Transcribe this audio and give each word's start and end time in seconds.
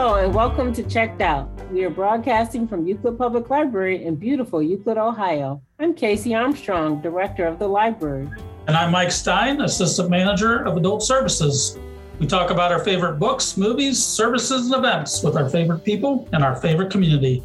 Hello, 0.00 0.14
and 0.14 0.32
welcome 0.32 0.72
to 0.74 0.84
Checked 0.84 1.20
Out. 1.20 1.50
We 1.72 1.82
are 1.82 1.90
broadcasting 1.90 2.68
from 2.68 2.86
Euclid 2.86 3.18
Public 3.18 3.50
Library 3.50 4.04
in 4.04 4.14
beautiful 4.14 4.62
Euclid, 4.62 4.96
Ohio. 4.96 5.60
I'm 5.80 5.92
Casey 5.92 6.36
Armstrong, 6.36 7.02
Director 7.02 7.48
of 7.48 7.58
the 7.58 7.66
library. 7.66 8.30
And 8.68 8.76
I'm 8.76 8.92
Mike 8.92 9.10
Stein, 9.10 9.60
Assistant 9.60 10.08
Manager 10.08 10.64
of 10.64 10.76
Adult 10.76 11.02
Services. 11.02 11.76
We 12.20 12.28
talk 12.28 12.52
about 12.52 12.70
our 12.70 12.78
favorite 12.84 13.18
books, 13.18 13.56
movies, 13.56 14.00
services, 14.00 14.66
and 14.66 14.76
events 14.76 15.24
with 15.24 15.36
our 15.36 15.50
favorite 15.50 15.80
people 15.80 16.28
and 16.32 16.44
our 16.44 16.54
favorite 16.54 16.92
community. 16.92 17.42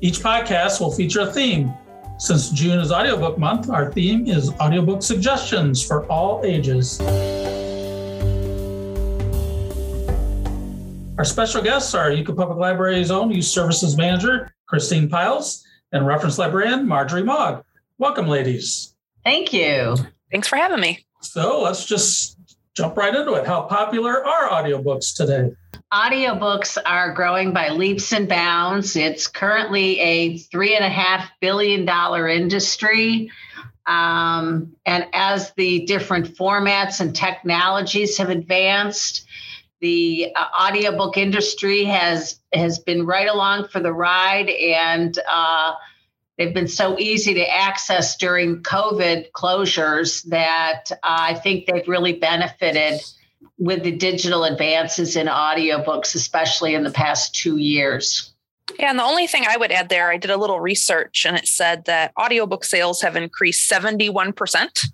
Each 0.00 0.18
podcast 0.18 0.80
will 0.80 0.90
feature 0.90 1.20
a 1.20 1.32
theme. 1.32 1.72
Since 2.18 2.50
June 2.50 2.80
is 2.80 2.90
Audiobook 2.90 3.38
Month, 3.38 3.70
our 3.70 3.92
theme 3.92 4.26
is 4.26 4.50
audiobook 4.54 5.00
suggestions 5.00 5.80
for 5.80 6.04
all 6.06 6.44
ages. 6.44 7.00
Our 11.16 11.24
special 11.24 11.62
guests 11.62 11.94
are 11.94 12.10
Euclid 12.10 12.36
Public 12.36 12.58
Library's 12.58 13.12
own 13.12 13.30
Youth 13.30 13.44
Services 13.44 13.96
Manager, 13.96 14.52
Christine 14.66 15.08
Piles, 15.08 15.64
and 15.92 16.04
Reference 16.04 16.38
Librarian, 16.38 16.88
Marjorie 16.88 17.22
Mogg. 17.22 17.62
Welcome, 17.98 18.26
ladies. 18.26 18.96
Thank 19.22 19.52
you. 19.52 19.94
Thanks 20.32 20.48
for 20.48 20.56
having 20.56 20.80
me. 20.80 21.06
So 21.20 21.62
let's 21.62 21.84
just 21.84 22.36
jump 22.74 22.96
right 22.96 23.14
into 23.14 23.34
it. 23.34 23.46
How 23.46 23.62
popular 23.62 24.26
are 24.26 24.48
audiobooks 24.48 25.14
today? 25.14 25.52
Audiobooks 25.92 26.78
are 26.84 27.12
growing 27.12 27.52
by 27.52 27.68
leaps 27.68 28.12
and 28.12 28.28
bounds. 28.28 28.96
It's 28.96 29.28
currently 29.28 30.00
a 30.00 30.38
three 30.38 30.74
and 30.74 30.84
a 30.84 30.88
half 30.88 31.30
billion 31.40 31.84
dollar 31.84 32.26
industry. 32.26 33.30
Um, 33.86 34.74
and 34.84 35.06
as 35.12 35.52
the 35.52 35.86
different 35.86 36.36
formats 36.36 37.00
and 37.00 37.14
technologies 37.14 38.18
have 38.18 38.30
advanced, 38.30 39.26
the 39.80 40.32
uh, 40.34 40.68
audiobook 40.68 41.16
industry 41.16 41.84
has 41.84 42.40
has 42.52 42.78
been 42.78 43.06
right 43.06 43.28
along 43.28 43.68
for 43.68 43.80
the 43.80 43.92
ride 43.92 44.48
and 44.48 45.18
uh, 45.30 45.72
they've 46.36 46.54
been 46.54 46.68
so 46.68 46.98
easy 46.98 47.34
to 47.34 47.54
access 47.54 48.16
during 48.16 48.62
covid 48.62 49.30
closures 49.32 50.22
that 50.24 50.84
uh, 50.92 50.96
i 51.02 51.34
think 51.34 51.66
they've 51.66 51.88
really 51.88 52.14
benefited 52.14 53.00
with 53.58 53.82
the 53.82 53.92
digital 53.92 54.44
advances 54.44 55.16
in 55.16 55.26
audiobooks 55.26 56.14
especially 56.14 56.74
in 56.74 56.84
the 56.84 56.90
past 56.90 57.34
two 57.34 57.56
years 57.56 58.33
yeah, 58.78 58.90
and 58.90 58.98
the 58.98 59.04
only 59.04 59.26
thing 59.26 59.44
I 59.48 59.56
would 59.56 59.70
add 59.70 59.88
there, 59.88 60.10
I 60.10 60.16
did 60.16 60.30
a 60.30 60.36
little 60.36 60.60
research 60.60 61.26
and 61.26 61.36
it 61.36 61.46
said 61.46 61.84
that 61.84 62.12
audiobook 62.18 62.64
sales 62.64 63.02
have 63.02 63.14
increased 63.14 63.70
71% 63.70 64.88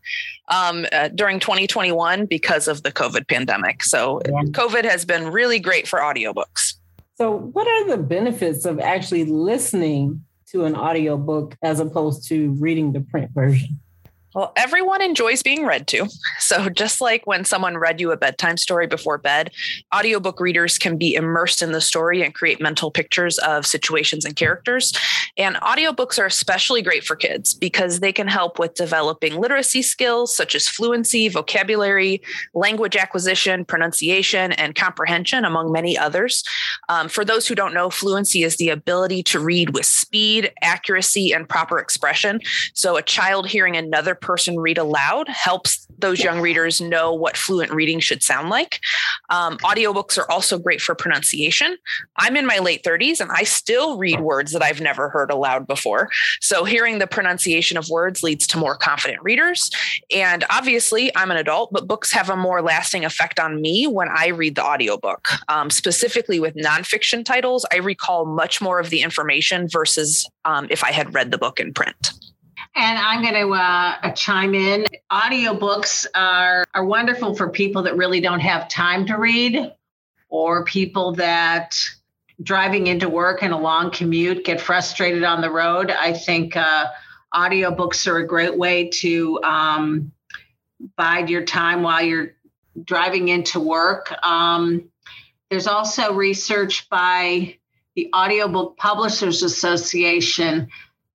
um, 0.48 0.86
uh, 0.92 1.08
during 1.08 1.38
2021 1.38 2.26
because 2.26 2.66
of 2.66 2.82
the 2.82 2.90
COVID 2.90 3.28
pandemic. 3.28 3.84
So, 3.84 4.20
yeah. 4.26 4.42
COVID 4.42 4.84
has 4.84 5.04
been 5.04 5.28
really 5.28 5.60
great 5.60 5.86
for 5.86 6.00
audiobooks. 6.00 6.74
So, 7.14 7.36
what 7.36 7.66
are 7.66 7.86
the 7.86 7.98
benefits 8.02 8.64
of 8.64 8.80
actually 8.80 9.24
listening 9.24 10.24
to 10.48 10.64
an 10.64 10.74
audiobook 10.74 11.56
as 11.62 11.78
opposed 11.78 12.26
to 12.28 12.52
reading 12.58 12.92
the 12.92 13.00
print 13.00 13.30
version? 13.32 13.78
Well, 14.34 14.52
everyone 14.56 15.02
enjoys 15.02 15.42
being 15.42 15.66
read 15.66 15.86
to. 15.88 16.08
So, 16.38 16.68
just 16.68 17.00
like 17.00 17.26
when 17.26 17.44
someone 17.44 17.76
read 17.76 18.00
you 18.00 18.10
a 18.10 18.16
bedtime 18.16 18.56
story 18.56 18.86
before 18.86 19.18
bed, 19.18 19.52
audiobook 19.94 20.40
readers 20.40 20.78
can 20.78 20.96
be 20.96 21.14
immersed 21.14 21.62
in 21.62 21.70
the 21.70 21.80
story 21.80 22.22
and 22.22 22.34
create 22.34 22.60
mental 22.60 22.90
pictures 22.90 23.38
of 23.38 23.66
situations 23.66 24.24
and 24.24 24.34
characters. 24.34 24.92
And 25.36 25.56
audiobooks 25.56 26.18
are 26.18 26.26
especially 26.26 26.82
great 26.82 27.04
for 27.04 27.14
kids 27.14 27.54
because 27.54 28.00
they 28.00 28.12
can 28.12 28.26
help 28.26 28.58
with 28.58 28.74
developing 28.74 29.36
literacy 29.36 29.82
skills 29.82 30.34
such 30.34 30.54
as 30.54 30.66
fluency, 30.66 31.28
vocabulary, 31.28 32.20
language 32.54 32.96
acquisition, 32.96 33.64
pronunciation, 33.64 34.52
and 34.52 34.74
comprehension, 34.74 35.44
among 35.44 35.70
many 35.70 35.96
others. 35.96 36.42
Um, 36.88 37.08
for 37.08 37.24
those 37.24 37.46
who 37.46 37.54
don't 37.54 37.74
know, 37.74 37.90
fluency 37.90 38.42
is 38.42 38.56
the 38.56 38.70
ability 38.70 39.22
to 39.24 39.40
read 39.40 39.74
with 39.74 39.86
speed, 39.86 40.52
accuracy, 40.62 41.32
and 41.32 41.48
proper 41.48 41.78
expression. 41.78 42.40
So, 42.74 42.96
a 42.96 43.02
child 43.02 43.48
hearing 43.48 43.76
another 43.76 44.14
person 44.14 44.58
read 44.58 44.78
aloud 44.78 45.28
helps 45.28 45.86
those 46.00 46.22
young 46.22 46.40
readers 46.40 46.80
know 46.80 47.12
what 47.12 47.36
fluent 47.36 47.72
reading 47.72 48.00
should 48.00 48.22
sound 48.22 48.48
like. 48.48 48.80
Um, 49.28 49.58
audiobooks 49.58 50.18
are 50.18 50.30
also 50.30 50.58
great 50.58 50.80
for 50.80 50.94
pronunciation. 50.94 51.76
I'm 52.16 52.36
in 52.36 52.46
my 52.46 52.58
late 52.58 52.82
30s 52.82 53.20
and 53.20 53.30
I 53.30 53.44
still 53.44 53.98
read 53.98 54.20
words 54.20 54.52
that 54.52 54.62
I've 54.62 54.80
never 54.80 55.08
heard 55.08 55.30
aloud 55.30 55.66
before. 55.66 56.08
So 56.40 56.64
hearing 56.64 56.98
the 56.98 57.06
pronunciation 57.06 57.76
of 57.76 57.88
words 57.88 58.22
leads 58.22 58.46
to 58.48 58.58
more 58.58 58.76
confident 58.76 59.22
readers. 59.22 59.70
And 60.14 60.44
obviously, 60.50 61.14
I'm 61.16 61.30
an 61.30 61.36
adult, 61.36 61.72
but 61.72 61.86
books 61.86 62.12
have 62.12 62.30
a 62.30 62.36
more 62.36 62.62
lasting 62.62 63.04
effect 63.04 63.38
on 63.38 63.60
me 63.60 63.86
when 63.86 64.08
I 64.08 64.28
read 64.28 64.54
the 64.54 64.64
audiobook. 64.64 65.28
Um, 65.48 65.70
specifically 65.70 66.40
with 66.40 66.56
nonfiction 66.70 67.24
titles, 67.24 67.66
I 67.72 67.76
recall 67.76 68.26
much 68.26 68.60
more 68.60 68.78
of 68.78 68.90
the 68.90 69.02
information 69.02 69.68
versus 69.68 70.28
um, 70.44 70.66
if 70.70 70.84
I 70.84 70.92
had 70.92 71.14
read 71.14 71.30
the 71.30 71.38
book 71.38 71.60
in 71.60 71.72
print. 71.72 72.12
And 72.76 72.98
I'm 72.98 73.22
going 73.22 73.34
to 73.34 73.52
uh, 73.52 74.12
chime 74.12 74.54
in. 74.54 74.86
Audiobooks 75.10 76.06
are, 76.14 76.64
are 76.74 76.84
wonderful 76.84 77.34
for 77.34 77.48
people 77.48 77.82
that 77.82 77.96
really 77.96 78.20
don't 78.20 78.40
have 78.40 78.68
time 78.68 79.06
to 79.06 79.16
read 79.16 79.72
or 80.28 80.64
people 80.64 81.12
that 81.14 81.76
driving 82.42 82.86
into 82.86 83.08
work 83.08 83.42
and 83.42 83.52
a 83.52 83.56
long 83.56 83.90
commute 83.90 84.44
get 84.44 84.60
frustrated 84.60 85.24
on 85.24 85.40
the 85.40 85.50
road. 85.50 85.90
I 85.90 86.12
think 86.12 86.56
uh, 86.56 86.86
audiobooks 87.34 88.06
are 88.06 88.18
a 88.18 88.26
great 88.26 88.56
way 88.56 88.88
to 89.00 89.42
um, 89.42 90.12
bide 90.96 91.28
your 91.28 91.44
time 91.44 91.82
while 91.82 92.02
you're 92.02 92.34
driving 92.84 93.28
into 93.28 93.60
work. 93.60 94.12
Um, 94.24 94.89
there's 95.50 95.66
also 95.66 96.14
research 96.14 96.88
by 96.88 97.56
the 97.96 98.10
Audiobook 98.14 98.76
Publishers 98.76 99.42
Association 99.42 100.68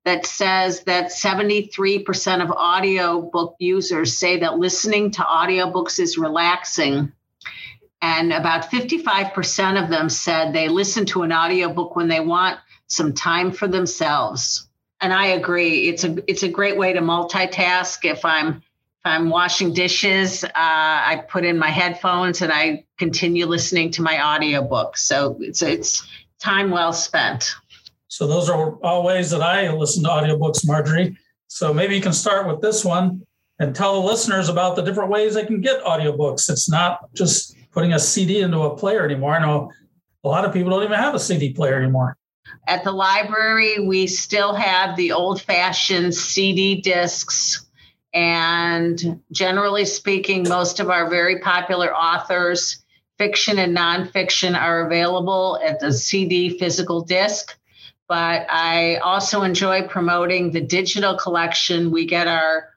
that 0.03 0.25
says 0.25 0.83
that 0.83 1.05
73% 1.05 2.43
of 2.43 2.51
audiobook 2.51 3.55
users 3.59 4.17
say 4.17 4.39
that 4.39 4.59
listening 4.59 5.11
to 5.11 5.21
audiobooks 5.21 5.99
is 5.99 6.17
relaxing. 6.17 7.11
And 8.01 8.31
about 8.31 8.69
55% 8.69 9.83
of 9.83 9.89
them 9.89 10.09
said 10.09 10.53
they 10.53 10.67
listen 10.67 11.05
to 11.07 11.23
an 11.23 11.33
audiobook 11.33 11.95
when 11.95 12.07
they 12.07 12.19
want 12.19 12.59
some 12.87 13.13
time 13.13 13.51
for 13.51 13.67
themselves. 13.67 14.69
And 15.01 15.11
I 15.11 15.27
agree. 15.27 15.87
It's 15.89 16.03
a 16.03 16.17
it's 16.29 16.43
a 16.43 16.49
great 16.49 16.77
way 16.77 16.93
to 16.93 17.01
multitask. 17.01 18.05
If 18.05 18.23
I'm 18.23 18.61
if 19.05 19.11
I'm 19.11 19.29
washing 19.29 19.71
dishes, 19.71 20.43
uh, 20.43 20.49
I 20.55 21.23
put 21.29 21.45
in 21.45 21.59
my 21.59 21.69
headphones 21.69 22.41
and 22.41 22.51
I 22.51 22.85
continue 22.97 23.45
listening 23.45 23.91
to 23.91 24.01
my 24.01 24.19
audiobook. 24.35 24.97
So 24.97 25.37
it's 25.41 25.61
it's 25.61 26.07
time 26.39 26.71
well 26.71 26.91
spent. 26.91 27.53
So 28.07 28.25
those 28.25 28.49
are 28.49 28.77
all 28.77 29.03
ways 29.03 29.29
that 29.29 29.43
I 29.43 29.71
listen 29.71 30.03
to 30.05 30.09
audiobooks, 30.09 30.65
Marjorie. 30.65 31.15
So 31.47 31.71
maybe 31.71 31.95
you 31.95 32.01
can 32.01 32.13
start 32.13 32.47
with 32.47 32.61
this 32.61 32.83
one 32.83 33.21
and 33.59 33.75
tell 33.75 34.01
the 34.01 34.07
listeners 34.07 34.49
about 34.49 34.75
the 34.75 34.81
different 34.81 35.11
ways 35.11 35.35
they 35.35 35.45
can 35.45 35.61
get 35.61 35.83
audiobooks. 35.83 36.49
It's 36.49 36.67
not 36.67 37.13
just 37.13 37.55
putting 37.71 37.93
a 37.93 37.99
CD 37.99 38.41
into 38.41 38.61
a 38.61 38.75
player 38.75 39.05
anymore. 39.05 39.35
I 39.35 39.39
know 39.39 39.71
a 40.23 40.27
lot 40.27 40.45
of 40.45 40.51
people 40.51 40.71
don't 40.71 40.83
even 40.83 40.97
have 40.97 41.13
a 41.13 41.19
CD 41.19 41.53
player 41.53 41.75
anymore. 41.75 42.17
At 42.67 42.83
the 42.83 42.91
library, 42.91 43.85
we 43.85 44.07
still 44.07 44.55
have 44.55 44.95
the 44.95 45.11
old 45.11 45.41
fashioned 45.41 46.15
CD 46.15 46.81
discs. 46.81 47.64
And 48.15 49.21
generally 49.31 49.85
speaking, 49.85 50.49
most 50.49 50.79
of 50.79 50.89
our 50.89 51.09
very 51.09 51.39
popular 51.41 51.93
authors, 51.93 52.83
fiction 53.19 53.59
and 53.59 53.77
nonfiction, 53.77 54.59
are 54.59 54.87
available 54.87 55.59
at 55.63 55.79
the 55.79 55.93
CD 55.93 56.57
physical 56.57 57.01
disc 57.01 57.55
but 58.07 58.45
I 58.49 58.97
also 58.97 59.41
enjoy 59.41 59.87
promoting 59.87 60.51
the 60.51 60.61
digital 60.61 61.17
collection. 61.17 61.91
We 61.91 62.05
get 62.05 62.27
our 62.27 62.69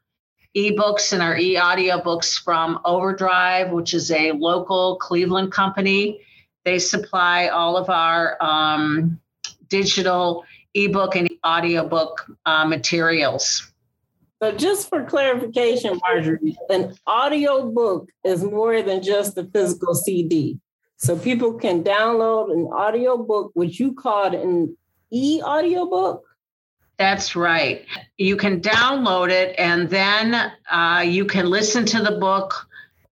ebooks 0.57 1.13
and 1.13 1.23
our 1.23 1.37
e-audiobooks 1.37 2.43
from 2.43 2.81
Overdrive, 2.85 3.71
which 3.71 3.93
is 3.93 4.11
a 4.11 4.33
local 4.33 4.97
Cleveland 4.97 5.53
company. 5.53 6.21
They 6.65 6.79
supply 6.79 7.49
all 7.49 7.77
of 7.77 7.91
our 7.91 8.43
um, 8.43 9.21
digital 9.69 10.45
ebook 10.75 11.15
and 11.15 11.29
audiobook 11.47 12.27
uh, 12.47 12.65
materials. 12.65 13.71
So, 14.41 14.53
just 14.53 14.89
for 14.89 15.05
clarification, 15.05 15.99
Marjorie, 16.03 16.57
an 16.71 16.95
audio 17.07 17.71
book 17.71 18.09
is 18.25 18.45
more 18.45 18.83
than 18.83 19.03
just 19.03 19.37
a 19.37 19.45
physical 19.45 19.95
CD. 19.95 20.61
So 20.99 21.17
people 21.17 21.55
can 21.55 21.85
download 21.85 22.53
an 22.53 22.69
audio 22.73 23.17
book, 23.17 23.53
which 23.55 23.79
you 23.79 23.95
called 23.95 24.35
an 24.35 24.77
e 25.13 25.41
audio 25.45 25.87
book. 25.87 26.25
That's 26.99 27.37
right. 27.37 27.85
You 28.17 28.37
can 28.37 28.61
download 28.61 29.31
it 29.31 29.55
and 29.57 29.89
then 29.89 30.53
uh, 30.69 31.05
you 31.07 31.25
can 31.25 31.47
listen 31.47 31.87
to 31.87 32.03
the 32.03 32.19
book 32.19 32.67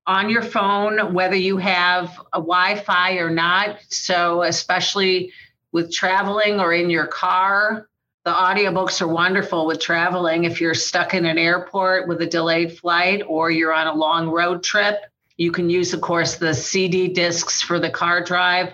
on 0.09 0.29
your 0.29 0.43
phone, 0.43 1.15
whether 1.15 1.37
you 1.37 1.59
have 1.59 2.21
a 2.33 2.39
Wi 2.39 2.75
Fi 2.81 3.19
or 3.19 3.31
not. 3.31 3.79
So, 3.89 4.43
especially 4.43 5.33
with 5.71 5.93
traveling 5.93 6.59
or 6.59 6.73
in 6.73 6.91
your 6.91 7.07
car, 7.07 7.89
the 8.27 8.33
audiobooks 8.33 9.01
are 9.01 9.07
wonderful 9.07 9.67
with 9.67 9.79
traveling. 9.79 10.43
If 10.43 10.61
you're 10.61 10.75
stuck 10.75 11.15
in 11.15 11.27
an 11.27 11.39
airport 11.39 12.09
with 12.09 12.21
a 12.23 12.27
delayed 12.27 12.77
flight 12.77 13.23
or 13.25 13.53
you're 13.53 13.73
on 13.73 13.87
a 13.87 13.95
long 13.95 14.29
road 14.29 14.65
trip, 14.65 14.97
you 15.37 15.53
can 15.53 15.71
use, 15.71 15.95
of 15.95 16.01
course, 16.01 16.35
the 16.35 16.53
CD 16.53 17.07
discs 17.07 17.63
for 17.63 17.79
the 17.79 17.89
car 17.89 18.23
drive. 18.23 18.73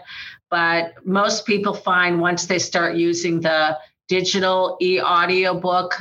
but 0.48 0.94
most 1.04 1.44
people 1.44 1.74
find 1.74 2.18
once 2.18 2.46
they 2.46 2.58
start 2.58 2.96
using 2.96 3.40
the 3.40 3.76
digital 4.08 4.78
e-audio 4.80 5.58
book, 5.60 5.94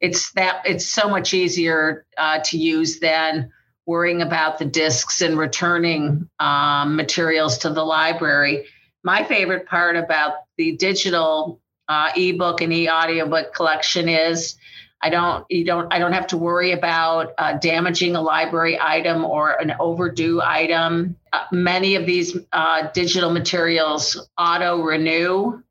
it's 0.00 0.32
that 0.32 0.60
it's 0.66 0.84
so 0.84 1.08
much 1.08 1.32
easier 1.32 2.04
uh, 2.18 2.40
to 2.40 2.58
use 2.58 3.00
than 3.00 3.50
worrying 3.86 4.20
about 4.20 4.58
the 4.58 4.64
discs 4.66 5.22
and 5.22 5.38
returning 5.38 6.28
um, 6.38 6.96
materials 6.96 7.56
to 7.58 7.70
the 7.70 7.82
library. 7.82 8.66
My 9.02 9.24
favorite 9.24 9.66
part 9.66 9.96
about 9.96 10.32
the 10.58 10.76
digital 10.76 11.60
uh, 11.90 12.12
ebook 12.14 12.60
and 12.60 12.72
e-audiobook 12.72 13.52
collection 13.52 14.08
is 14.08 14.54
I 15.02 15.10
don't 15.10 15.44
you 15.48 15.64
don't 15.64 15.92
I 15.92 15.98
don't 15.98 16.12
have 16.12 16.28
to 16.28 16.36
worry 16.36 16.70
about 16.70 17.32
uh, 17.36 17.54
damaging 17.54 18.14
a 18.14 18.20
library 18.20 18.78
item 18.80 19.24
or 19.24 19.60
an 19.60 19.74
overdue 19.80 20.40
item. 20.40 21.16
Uh, 21.32 21.46
many 21.50 21.96
of 21.96 22.06
these 22.06 22.36
uh, 22.52 22.88
digital 22.92 23.30
materials 23.32 24.28
auto 24.38 24.82
renew, 24.82 25.62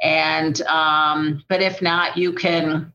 and 0.00 0.60
um, 0.62 1.42
but 1.48 1.60
if 1.60 1.82
not, 1.82 2.16
you 2.16 2.34
can 2.34 2.92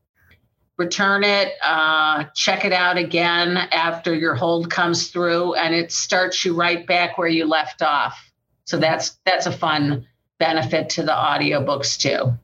return 0.78 1.22
it, 1.22 1.52
uh, 1.62 2.24
check 2.34 2.64
it 2.64 2.72
out 2.72 2.96
again 2.96 3.58
after 3.58 4.14
your 4.14 4.34
hold 4.34 4.70
comes 4.70 5.08
through, 5.08 5.52
and 5.54 5.74
it 5.74 5.92
starts 5.92 6.46
you 6.46 6.54
right 6.54 6.86
back 6.86 7.18
where 7.18 7.28
you 7.28 7.44
left 7.46 7.82
off. 7.82 8.18
So 8.64 8.78
that's 8.78 9.18
that's 9.26 9.44
a 9.44 9.52
fun 9.52 10.06
benefit 10.38 10.88
to 10.90 11.02
the 11.02 11.12
audiobooks 11.12 11.98
too. 11.98 12.38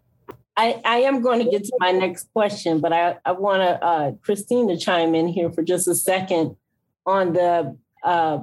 I, 0.57 0.81
I 0.85 0.97
am 0.99 1.21
going 1.21 1.45
to 1.45 1.51
get 1.51 1.65
to 1.65 1.77
my 1.79 1.93
next 1.93 2.33
question, 2.33 2.81
but 2.81 2.93
I, 2.93 3.17
I 3.25 3.33
want 3.33 3.63
to 3.63 3.85
uh, 3.85 4.13
Christine 4.23 4.69
to 4.69 4.77
chime 4.77 5.15
in 5.15 5.29
here 5.29 5.51
for 5.51 5.63
just 5.63 5.87
a 5.87 5.95
second 5.95 6.57
on 7.05 7.35
the 7.35 7.77
uh, 8.03 8.41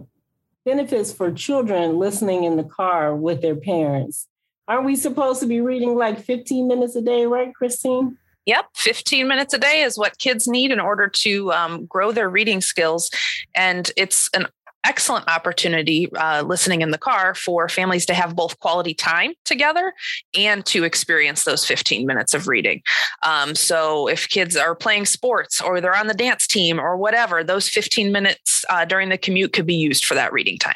benefits 0.63 1.11
for 1.11 1.31
children 1.31 1.97
listening 1.97 2.43
in 2.43 2.55
the 2.55 2.63
car 2.63 3.15
with 3.15 3.41
their 3.41 3.55
parents. 3.55 4.27
Aren't 4.67 4.85
we 4.85 4.95
supposed 4.95 5.41
to 5.41 5.47
be 5.47 5.59
reading 5.59 5.95
like 5.95 6.19
15 6.19 6.67
minutes 6.67 6.95
a 6.95 7.01
day, 7.01 7.25
right, 7.25 7.53
Christine? 7.53 8.17
Yep, 8.45 8.65
15 8.75 9.27
minutes 9.27 9.53
a 9.53 9.57
day 9.57 9.81
is 9.81 9.97
what 9.97 10.17
kids 10.17 10.47
need 10.47 10.71
in 10.71 10.79
order 10.79 11.07
to 11.07 11.51
um, 11.51 11.85
grow 11.85 12.11
their 12.11 12.29
reading 12.29 12.61
skills. 12.61 13.09
And 13.55 13.89
it's 13.97 14.29
an 14.33 14.47
excellent 14.83 15.27
opportunity 15.27 16.11
uh, 16.15 16.41
listening 16.41 16.81
in 16.81 16.91
the 16.91 16.97
car 16.97 17.33
for 17.35 17.69
families 17.69 18.05
to 18.05 18.13
have 18.13 18.35
both 18.35 18.59
quality 18.59 18.93
time 18.93 19.33
together 19.45 19.93
and 20.37 20.65
to 20.65 20.83
experience 20.83 21.43
those 21.43 21.65
15 21.65 22.05
minutes 22.05 22.33
of 22.33 22.47
reading. 22.47 22.81
Um, 23.23 23.55
so 23.55 24.07
if 24.07 24.27
kids 24.29 24.55
are 24.55 24.75
playing 24.75 25.05
sports 25.05 25.61
or 25.61 25.79
they're 25.79 25.95
on 25.95 26.07
the 26.07 26.13
dance 26.13 26.47
team 26.47 26.79
or 26.79 26.97
whatever, 26.97 27.43
those 27.43 27.69
15 27.69 28.11
minutes 28.11 28.65
uh, 28.69 28.85
during 28.85 29.09
the 29.09 29.17
commute 29.17 29.53
could 29.53 29.65
be 29.65 29.75
used 29.75 30.05
for 30.05 30.15
that 30.15 30.33
reading 30.33 30.57
time. 30.57 30.73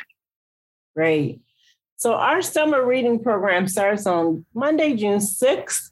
Great. 0.95 1.41
So 1.97 2.13
our 2.13 2.41
summer 2.41 2.85
reading 2.85 3.21
program 3.21 3.67
starts 3.67 4.05
on 4.05 4.45
Monday, 4.53 4.95
June 4.95 5.19
6th. 5.19 5.89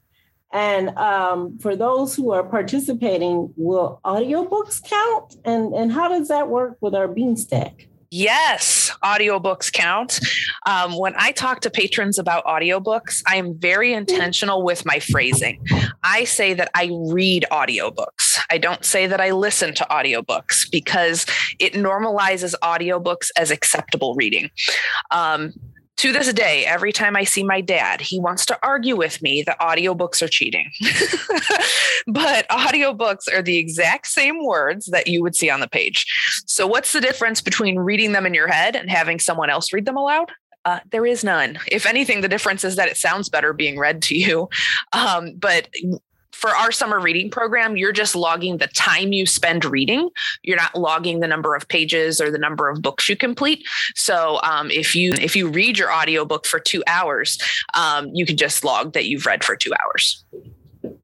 And 0.53 0.89
um, 0.97 1.57
for 1.59 1.75
those 1.75 2.15
who 2.15 2.31
are 2.31 2.43
participating, 2.43 3.53
will 3.57 3.99
audiobooks 4.05 4.81
count? 4.83 5.35
And, 5.43 5.73
and 5.73 5.91
how 5.91 6.07
does 6.07 6.29
that 6.29 6.47
work 6.47 6.77
with 6.79 6.95
our 6.95 7.07
Beanstack? 7.07 7.87
Yes, 8.17 8.95
audiobooks 9.03 9.73
count. 9.73 10.21
Um, 10.65 10.97
when 10.97 11.13
I 11.17 11.33
talk 11.33 11.59
to 11.61 11.69
patrons 11.69 12.17
about 12.17 12.45
audiobooks, 12.45 13.21
I 13.27 13.35
am 13.35 13.59
very 13.59 13.91
intentional 13.91 14.63
with 14.63 14.85
my 14.85 14.99
phrasing. 14.99 15.61
I 16.01 16.23
say 16.23 16.53
that 16.53 16.71
I 16.73 16.91
read 17.09 17.45
audiobooks. 17.51 18.39
I 18.49 18.57
don't 18.57 18.85
say 18.85 19.05
that 19.05 19.19
I 19.19 19.31
listen 19.31 19.73
to 19.73 19.87
audiobooks 19.91 20.71
because 20.71 21.25
it 21.59 21.73
normalizes 21.73 22.55
audiobooks 22.63 23.31
as 23.35 23.51
acceptable 23.51 24.15
reading. 24.15 24.49
Um, 25.11 25.51
to 25.97 26.11
this 26.11 26.31
day, 26.33 26.65
every 26.65 26.91
time 26.91 27.15
I 27.15 27.23
see 27.23 27.43
my 27.43 27.61
dad, 27.61 28.01
he 28.01 28.19
wants 28.19 28.45
to 28.47 28.59
argue 28.61 28.95
with 28.95 29.21
me 29.21 29.43
that 29.43 29.59
audiobooks 29.59 30.21
are 30.21 30.27
cheating. 30.27 30.71
but 32.07 32.47
audiobooks 32.49 33.31
are 33.33 33.41
the 33.41 33.57
exact 33.57 34.07
same 34.07 34.43
words 34.43 34.87
that 34.87 35.07
you 35.07 35.21
would 35.21 35.35
see 35.35 35.49
on 35.49 35.61
the 35.61 35.67
page. 35.67 36.05
So, 36.45 36.67
what's 36.67 36.91
the 36.91 37.01
difference 37.01 37.41
between 37.41 37.79
reading 37.79 38.11
them 38.11 38.25
in 38.25 38.33
your 38.33 38.47
head 38.47 38.75
and 38.75 38.89
having 38.89 39.19
someone 39.19 39.49
else 39.49 39.71
read 39.71 39.85
them 39.85 39.97
aloud? 39.97 40.31
Uh, 40.65 40.79
there 40.91 41.05
is 41.05 41.23
none. 41.23 41.59
If 41.67 41.85
anything, 41.85 42.21
the 42.21 42.27
difference 42.27 42.63
is 42.63 42.75
that 42.75 42.89
it 42.89 42.97
sounds 42.97 43.29
better 43.29 43.53
being 43.53 43.77
read 43.77 44.01
to 44.03 44.17
you. 44.17 44.49
Um, 44.93 45.35
but 45.37 45.69
for 46.35 46.49
our 46.49 46.71
summer 46.71 46.99
reading 46.99 47.31
program, 47.31 47.77
you're 47.77 47.93
just 47.93 48.15
logging 48.15 48.57
the 48.57 48.67
time 48.67 49.13
you 49.13 49.25
spend 49.25 49.63
reading. 49.63 50.09
You're 50.43 50.57
not 50.57 50.75
logging 50.75 51.21
the 51.21 51.27
number 51.27 51.55
of 51.55 51.67
pages 51.67 52.19
or 52.19 52.29
the 52.29 52.37
number 52.37 52.69
of 52.69 52.81
books 52.81 53.07
you 53.07 53.15
complete. 53.15 53.65
So 53.95 54.39
um, 54.43 54.69
if 54.69 54.95
you 54.95 55.13
if 55.13 55.35
you 55.35 55.47
read 55.47 55.77
your 55.77 55.91
audiobook 55.91 56.45
for 56.45 56.59
two 56.59 56.83
hours, 56.87 57.37
um, 57.73 58.09
you 58.13 58.25
can 58.25 58.35
just 58.35 58.63
log 58.63 58.93
that 58.93 59.05
you've 59.05 59.25
read 59.25 59.43
for 59.43 59.55
two 59.55 59.71
hours. 59.83 60.25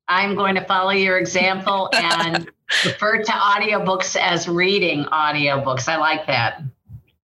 I'm 0.08 0.36
going 0.36 0.56
to 0.56 0.66
follow 0.66 0.92
your 0.92 1.18
example 1.18 1.90
and 1.96 2.52
refer 2.86 3.24
to 3.24 3.32
audiobooks 3.32 4.18
as 4.20 4.48
reading 4.48 5.06
audiobooks. 5.06 5.88
I 5.88 5.96
like 5.98 6.28
that. 6.28 6.62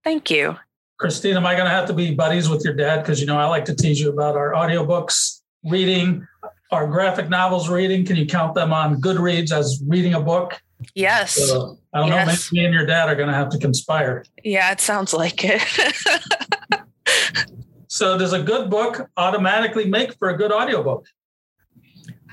Thank 0.03 0.31
you. 0.31 0.57
Christine, 0.97 1.35
am 1.35 1.45
I 1.45 1.53
going 1.53 1.65
to 1.65 1.71
have 1.71 1.87
to 1.87 1.93
be 1.93 2.15
buddies 2.15 2.49
with 2.49 2.63
your 2.63 2.73
dad? 2.73 3.01
Because, 3.01 3.19
you 3.19 3.27
know, 3.27 3.37
I 3.37 3.45
like 3.45 3.65
to 3.65 3.75
tease 3.75 3.99
you 3.99 4.09
about 4.09 4.35
our 4.35 4.53
audiobooks, 4.53 5.41
reading, 5.63 6.27
our 6.71 6.87
graphic 6.87 7.29
novels 7.29 7.69
reading. 7.69 8.05
Can 8.05 8.15
you 8.15 8.25
count 8.25 8.55
them 8.55 8.73
on 8.73 9.01
Goodreads 9.01 9.51
as 9.51 9.81
reading 9.85 10.13
a 10.13 10.21
book? 10.21 10.61
Yes. 10.93 11.33
So, 11.33 11.77
I 11.93 11.99
don't 11.99 12.09
yes. 12.09 12.27
know. 12.27 12.33
Maybe 12.33 12.61
me 12.61 12.65
and 12.65 12.73
your 12.73 12.85
dad 12.85 13.09
are 13.09 13.15
going 13.15 13.29
to 13.29 13.33
have 13.33 13.49
to 13.49 13.57
conspire. 13.57 14.23
Yeah, 14.43 14.71
it 14.71 14.79
sounds 14.79 15.13
like 15.13 15.43
it. 15.43 15.61
so, 17.87 18.17
does 18.17 18.33
a 18.33 18.41
good 18.41 18.69
book 18.69 19.09
automatically 19.17 19.85
make 19.85 20.13
for 20.17 20.29
a 20.29 20.37
good 20.37 20.51
audiobook? 20.51 21.05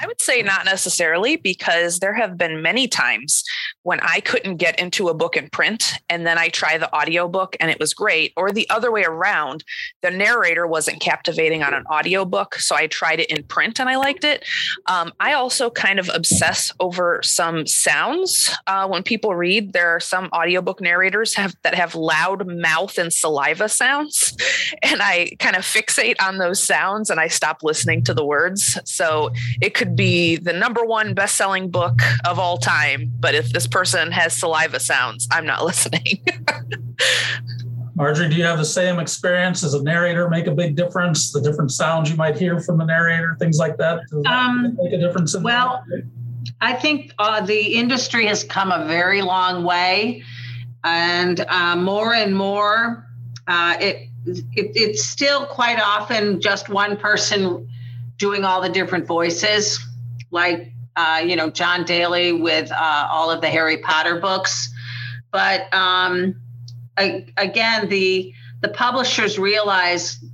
I 0.01 0.07
would 0.07 0.21
say 0.21 0.43
not 0.43 0.65
necessarily 0.65 1.37
because 1.37 2.01
there 2.01 2.15
have 2.15 2.37
been 2.37 2.61
many 2.61 2.89
times 2.89 3.45
when 3.85 4.01
I 4.01 4.21
couldn't 4.21 4.57
get 4.57 4.79
into 4.81 5.09
a 5.09 5.15
book 5.15 5.37
in 5.37 5.49
print 5.51 6.01
and 6.09 6.27
then 6.27 6.39
I 6.39 6.49
try 6.49 6.79
the 6.79 6.93
audiobook 6.95 7.55
and 7.61 7.71
it 7.71 7.79
was 7.79 7.95
great, 7.95 8.33
or 8.37 8.51
the 8.51 8.69
other 8.71 8.91
way 8.91 9.05
around, 9.05 9.63
the 10.03 10.11
narrator 10.11 10.67
wasn't 10.67 11.01
captivating 11.01 11.63
on 11.63 11.75
an 11.75 11.85
audiobook. 11.87 12.57
So 12.57 12.75
I 12.75 12.87
tried 12.87 13.21
it 13.21 13.31
in 13.31 13.45
print 13.45 13.79
and 13.79 13.89
I 13.89 13.97
liked 13.97 14.25
it. 14.25 14.45
Um, 14.87 15.13
I 15.21 15.35
also 15.35 15.69
kind 15.69 15.99
of 15.99 16.11
obsess 16.15 16.73
over 16.81 17.21
some 17.23 17.67
sounds. 17.67 18.55
Uh, 18.67 18.89
when 18.89 19.03
people 19.03 19.35
read, 19.35 19.75
there 19.75 19.91
are 19.91 20.01
some 20.01 20.31
audiobook 20.33 20.81
narrators 20.81 21.35
have 21.35 21.55
that 21.63 21.75
have 21.75 21.95
loud 21.95 22.47
mouth 22.47 22.97
and 22.97 23.13
saliva 23.13 23.69
sounds. 23.69 24.37
And 24.83 25.01
I 25.03 25.31
kind 25.39 25.57
of 25.57 25.63
fixate 25.63 26.17
on 26.21 26.39
those 26.39 26.63
sounds 26.63 27.11
and 27.11 27.19
I 27.19 27.29
stop 27.29 27.63
listening 27.63 28.03
to 28.05 28.15
the 28.15 28.25
words. 28.25 28.79
So 28.85 29.31
it 29.61 29.75
could 29.75 29.97
be 29.97 30.37
the 30.37 30.53
number 30.53 30.85
one 30.85 31.15
best 31.15 31.37
selling 31.37 31.71
book 31.71 32.01
of 32.25 32.39
all 32.39 32.59
time. 32.59 33.13
But 33.19 33.35
if 33.35 33.51
this 33.51 33.67
person 33.75 34.13
has 34.13 34.33
saliva 34.37 34.79
sounds, 34.79 35.27
I'm 35.33 35.45
not 35.45 35.65
listening. 35.71 36.25
Marjorie, 37.97 38.29
do 38.29 38.37
you 38.37 38.45
have 38.45 38.59
the 38.59 38.65
same 38.65 39.01
experience 39.01 39.65
as 39.65 39.75
a 39.75 39.83
narrator? 39.83 40.29
Make 40.31 40.47
a 40.47 40.53
big 40.53 40.77
difference? 40.77 41.33
The 41.33 41.41
different 41.41 41.73
sounds 41.73 42.09
you 42.09 42.17
might 42.17 42.39
hear 42.39 42.61
from 42.61 42.79
the 42.79 42.85
narrator, 42.85 43.37
things 43.41 43.59
like 43.59 43.77
that. 43.79 44.01
Does 44.11 44.25
um, 44.27 44.77
make 44.81 44.93
a 44.93 44.99
difference? 44.99 45.37
well, 45.37 45.85
that? 45.89 46.09
I 46.61 46.75
think 46.75 47.13
uh, 47.19 47.45
the 47.45 47.75
industry 47.75 48.27
has 48.27 48.45
come 48.45 48.71
a 48.71 48.87
very 48.87 49.23
long 49.23 49.65
way, 49.65 50.23
and 50.85 51.41
uh, 51.41 51.75
more 51.75 52.15
and 52.15 52.37
more, 52.37 53.09
uh, 53.49 53.77
it, 53.81 54.09
it 54.27 54.71
it's 54.77 55.05
still 55.05 55.47
quite 55.47 55.81
often 55.81 56.41
just 56.41 56.69
one 56.69 56.97
person 56.97 57.69
doing 58.19 58.45
all 58.45 58.61
the 58.61 58.69
different 58.69 59.07
voices, 59.07 59.85
like 60.31 60.74
uh, 60.97 61.23
you 61.25 61.37
know, 61.37 61.51
John 61.51 61.85
Daly 61.85 62.33
with 62.33 62.71
uh, 62.71 63.09
all 63.11 63.31
of 63.31 63.41
the 63.41 63.49
Harry 63.49 63.79
Potter 63.79 64.21
books. 64.21 64.73
But 65.31 65.73
um, 65.75 66.41
I, 66.97 67.27
again, 67.37 67.89
the 67.89 68.33
the 68.61 68.69
publishers 68.69 69.39
realize 69.39 70.25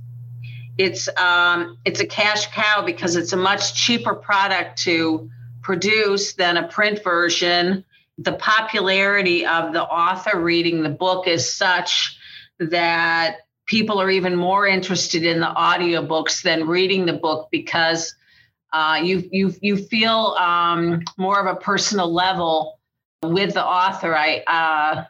it's 0.77 1.09
um, 1.17 1.77
it's 1.85 1.99
a 1.99 2.05
cash 2.05 2.47
cow 2.51 2.83
because 2.85 3.15
it's 3.15 3.33
a 3.33 3.37
much 3.37 3.73
cheaper 3.73 4.15
product 4.15 4.81
to 4.83 5.29
produce 5.61 6.33
than 6.33 6.57
a 6.57 6.67
print 6.67 7.03
version. 7.03 7.83
The 8.17 8.33
popularity 8.33 9.45
of 9.45 9.73
the 9.73 9.83
author 9.83 10.39
reading 10.39 10.83
the 10.83 10.89
book 10.89 11.27
is 11.27 11.51
such 11.51 12.17
that 12.59 13.37
people 13.65 13.99
are 13.99 14.09
even 14.09 14.35
more 14.35 14.67
interested 14.67 15.23
in 15.23 15.39
the 15.39 15.47
audiobooks 15.47 16.43
than 16.43 16.67
reading 16.67 17.05
the 17.05 17.13
book 17.13 17.49
because 17.51 18.13
uh, 18.73 18.99
you 19.03 19.27
you 19.31 19.53
you 19.61 19.77
feel 19.77 20.35
um, 20.39 21.01
more 21.17 21.39
of 21.39 21.55
a 21.55 21.59
personal 21.59 22.11
level 22.11 22.79
with 23.23 23.53
the 23.53 23.65
author. 23.65 24.15
I 24.15 24.39
uh, 24.47 25.05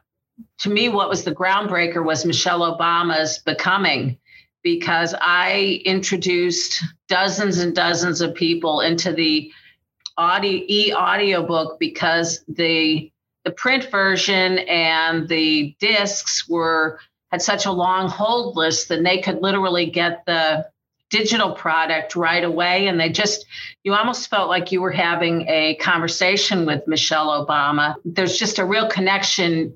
to 0.59 0.69
me, 0.69 0.89
what 0.89 1.09
was 1.09 1.23
the 1.23 1.35
groundbreaker 1.35 2.03
was 2.03 2.25
Michelle 2.25 2.77
Obama's 2.77 3.39
Becoming, 3.39 4.17
because 4.63 5.13
I 5.19 5.81
introduced 5.85 6.83
dozens 7.07 7.59
and 7.59 7.75
dozens 7.75 8.21
of 8.21 8.35
people 8.35 8.81
into 8.81 9.13
the 9.13 9.51
audio 10.17 10.63
e 10.67 10.93
audiobook 10.93 11.79
because 11.79 12.43
the 12.47 13.11
the 13.43 13.51
print 13.51 13.89
version 13.89 14.59
and 14.59 15.27
the 15.27 15.75
discs 15.79 16.47
were 16.47 16.99
had 17.31 17.41
such 17.41 17.65
a 17.65 17.71
long 17.71 18.09
hold 18.09 18.55
list 18.55 18.89
that 18.89 19.03
they 19.03 19.19
could 19.19 19.41
literally 19.41 19.85
get 19.85 20.25
the 20.25 20.67
digital 21.11 21.51
product 21.51 22.15
right 22.15 22.43
away. 22.43 22.87
And 22.87 22.99
they 22.99 23.09
just, 23.09 23.45
you 23.83 23.93
almost 23.93 24.29
felt 24.29 24.49
like 24.49 24.71
you 24.71 24.81
were 24.81 24.91
having 24.91 25.47
a 25.47 25.75
conversation 25.75 26.65
with 26.65 26.87
Michelle 26.87 27.45
Obama. 27.45 27.95
There's 28.03 28.37
just 28.37 28.57
a 28.57 28.65
real 28.65 28.89
connection 28.89 29.75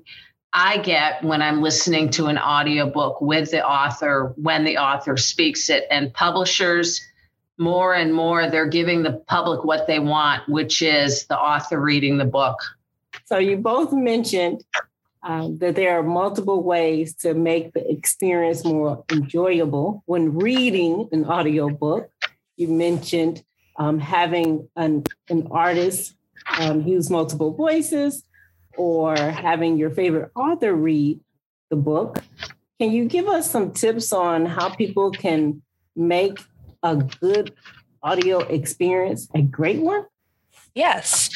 I 0.52 0.78
get 0.78 1.22
when 1.22 1.42
I'm 1.42 1.62
listening 1.62 2.10
to 2.10 2.26
an 2.26 2.38
audiobook 2.38 3.20
with 3.20 3.50
the 3.50 3.64
author 3.64 4.32
when 4.36 4.64
the 4.64 4.78
author 4.78 5.16
speaks 5.16 5.68
it. 5.68 5.84
And 5.90 6.12
publishers, 6.12 7.00
more 7.58 7.94
and 7.94 8.12
more, 8.12 8.48
they're 8.50 8.66
giving 8.66 9.02
the 9.02 9.12
public 9.12 9.64
what 9.64 9.86
they 9.86 9.98
want, 9.98 10.48
which 10.48 10.80
is 10.80 11.26
the 11.26 11.38
author 11.38 11.80
reading 11.80 12.16
the 12.16 12.24
book. 12.24 12.58
So 13.26 13.38
you 13.38 13.58
both 13.58 13.92
mentioned 13.92 14.64
um, 15.26 15.58
that 15.58 15.74
there 15.74 15.98
are 15.98 16.04
multiple 16.04 16.62
ways 16.62 17.14
to 17.16 17.34
make 17.34 17.72
the 17.72 17.90
experience 17.90 18.64
more 18.64 19.04
enjoyable 19.10 20.04
when 20.06 20.36
reading 20.36 21.08
an 21.10 21.24
audiobook. 21.24 22.08
You 22.56 22.68
mentioned 22.68 23.42
um, 23.76 23.98
having 23.98 24.68
an, 24.76 25.02
an 25.28 25.48
artist 25.50 26.14
um, 26.60 26.86
use 26.86 27.10
multiple 27.10 27.52
voices 27.52 28.22
or 28.76 29.16
having 29.16 29.76
your 29.76 29.90
favorite 29.90 30.30
author 30.36 30.72
read 30.72 31.18
the 31.70 31.76
book. 31.76 32.22
Can 32.78 32.92
you 32.92 33.06
give 33.06 33.26
us 33.26 33.50
some 33.50 33.72
tips 33.72 34.12
on 34.12 34.46
how 34.46 34.68
people 34.68 35.10
can 35.10 35.60
make 35.96 36.38
a 36.84 36.96
good 36.96 37.52
audio 38.00 38.38
experience 38.38 39.28
a 39.34 39.42
great 39.42 39.80
one? 39.80 40.04
Yes. 40.72 41.30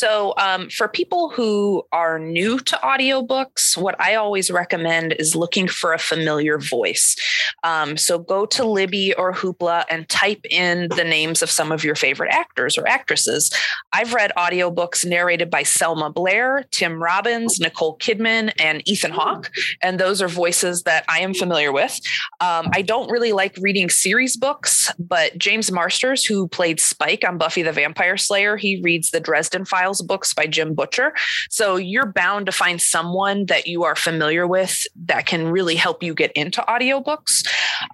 So, 0.00 0.32
um, 0.38 0.70
for 0.70 0.88
people 0.88 1.28
who 1.28 1.82
are 1.92 2.18
new 2.18 2.58
to 2.58 2.76
audiobooks, 2.76 3.76
what 3.76 4.00
I 4.00 4.14
always 4.14 4.50
recommend 4.50 5.12
is 5.18 5.36
looking 5.36 5.68
for 5.68 5.92
a 5.92 5.98
familiar 5.98 6.58
voice. 6.58 7.16
Um, 7.64 7.98
so, 7.98 8.18
go 8.18 8.46
to 8.46 8.64
Libby 8.64 9.12
or 9.16 9.34
Hoopla 9.34 9.84
and 9.90 10.08
type 10.08 10.40
in 10.50 10.88
the 10.96 11.04
names 11.04 11.42
of 11.42 11.50
some 11.50 11.70
of 11.70 11.84
your 11.84 11.94
favorite 11.94 12.32
actors 12.32 12.78
or 12.78 12.88
actresses. 12.88 13.50
I've 13.92 14.14
read 14.14 14.32
audiobooks 14.38 15.04
narrated 15.04 15.50
by 15.50 15.64
Selma 15.64 16.08
Blair, 16.08 16.64
Tim 16.70 17.02
Robbins, 17.02 17.60
Nicole 17.60 17.98
Kidman, 17.98 18.54
and 18.58 18.80
Ethan 18.88 19.10
Hawke. 19.10 19.50
And 19.82 20.00
those 20.00 20.22
are 20.22 20.28
voices 20.28 20.84
that 20.84 21.04
I 21.08 21.20
am 21.20 21.34
familiar 21.34 21.72
with. 21.72 22.00
Um, 22.40 22.70
I 22.72 22.80
don't 22.80 23.10
really 23.10 23.32
like 23.32 23.54
reading 23.60 23.90
series 23.90 24.38
books, 24.38 24.90
but 24.98 25.36
James 25.36 25.70
Marsters, 25.70 26.24
who 26.24 26.48
played 26.48 26.80
Spike 26.80 27.22
on 27.28 27.36
Buffy 27.36 27.60
the 27.60 27.72
Vampire 27.72 28.16
Slayer, 28.16 28.56
he 28.56 28.80
reads 28.82 29.10
the 29.10 29.20
Dresden 29.20 29.66
Files 29.66 29.89
books 29.98 30.32
by 30.34 30.46
Jim 30.46 30.74
Butcher. 30.74 31.12
So 31.50 31.76
you're 31.76 32.12
bound 32.12 32.46
to 32.46 32.52
find 32.52 32.80
someone 32.80 33.46
that 33.46 33.66
you 33.66 33.84
are 33.84 33.96
familiar 33.96 34.46
with 34.46 34.86
that 35.04 35.26
can 35.26 35.48
really 35.48 35.76
help 35.76 36.02
you 36.02 36.14
get 36.14 36.32
into 36.32 36.62
audiobooks. 36.62 37.46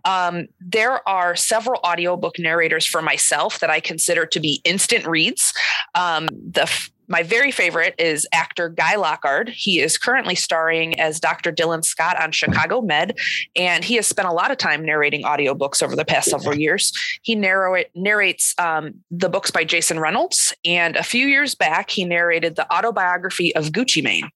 Um, 0.04 0.46
there 0.60 1.06
are 1.08 1.36
several 1.36 1.80
audiobook 1.84 2.38
narrators 2.38 2.86
for 2.86 3.02
myself 3.02 3.60
that 3.60 3.70
I 3.70 3.80
consider 3.80 4.26
to 4.26 4.40
be 4.40 4.60
instant 4.64 5.06
reads. 5.06 5.52
Um, 5.94 6.26
the 6.28 6.70
my 7.08 7.22
very 7.22 7.50
favorite 7.50 7.94
is 7.98 8.26
actor 8.32 8.68
Guy 8.68 8.96
Lockard. 8.96 9.48
He 9.48 9.80
is 9.80 9.98
currently 9.98 10.34
starring 10.34 10.98
as 11.00 11.20
Dr. 11.20 11.52
Dylan 11.52 11.84
Scott 11.84 12.20
on 12.20 12.32
Chicago 12.32 12.80
Med, 12.80 13.16
and 13.54 13.84
he 13.84 13.96
has 13.96 14.06
spent 14.06 14.28
a 14.28 14.32
lot 14.32 14.50
of 14.50 14.58
time 14.58 14.84
narrating 14.84 15.22
audiobooks 15.22 15.82
over 15.82 15.96
the 15.96 16.04
past 16.04 16.30
several 16.30 16.56
years. 16.56 16.92
He 17.22 17.34
narrate, 17.34 17.88
narrates 17.94 18.54
um, 18.58 18.94
the 19.10 19.28
books 19.28 19.50
by 19.50 19.64
Jason 19.64 20.00
Reynolds, 20.00 20.54
and 20.64 20.96
a 20.96 21.02
few 21.02 21.26
years 21.26 21.54
back, 21.54 21.90
he 21.90 22.04
narrated 22.04 22.56
the 22.56 22.72
autobiography 22.72 23.54
of 23.54 23.66
Gucci 23.66 24.02
Mane. 24.02 24.28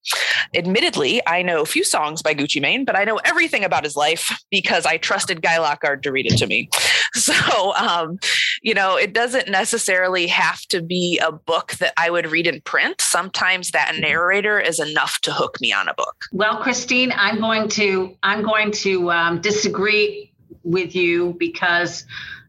Admittedly, 0.54 1.20
I 1.26 1.42
know 1.42 1.62
a 1.62 1.66
few 1.66 1.84
songs 1.84 2.22
by 2.22 2.34
Gucci 2.34 2.60
Mane, 2.60 2.84
but 2.84 2.96
I 2.96 3.04
know 3.04 3.16
everything 3.24 3.64
about 3.64 3.84
his 3.84 3.96
life 3.96 4.36
because 4.50 4.86
I 4.86 4.96
trusted 4.96 5.42
Guy 5.42 5.58
Lockard 5.58 6.02
to 6.02 6.12
read 6.12 6.26
it 6.26 6.36
to 6.38 6.46
me. 6.46 6.68
So, 7.12 7.74
um, 7.74 8.18
you 8.62 8.72
know, 8.72 8.96
it 8.96 9.12
doesn't 9.12 9.48
necessarily 9.48 10.28
have 10.28 10.60
to 10.66 10.80
be 10.80 11.18
a 11.18 11.32
book 11.32 11.72
that 11.72 11.92
I 11.96 12.08
would 12.08 12.30
read 12.30 12.46
in 12.46 12.59
print, 12.60 13.00
sometimes 13.00 13.70
that 13.72 13.88
mm-hmm. 13.92 14.02
narrator 14.02 14.60
is 14.60 14.78
enough 14.78 15.20
to 15.22 15.32
hook 15.32 15.60
me 15.60 15.72
on 15.72 15.88
a 15.88 15.94
book. 15.94 16.24
Well, 16.32 16.62
Christine, 16.62 17.12
I'm 17.14 17.40
going 17.40 17.68
to 17.70 18.16
I'm 18.22 18.42
going 18.42 18.72
to 18.72 19.10
um, 19.10 19.40
disagree 19.40 20.32
with 20.62 20.94
you 20.94 21.34
because 21.38 22.04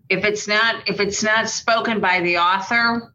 if 0.09 0.25
it's 0.25 0.47
not 0.47 0.87
if 0.87 0.99
it's 0.99 1.23
not 1.23 1.49
spoken 1.49 1.99
by 1.99 2.19
the 2.21 2.37
author, 2.37 3.13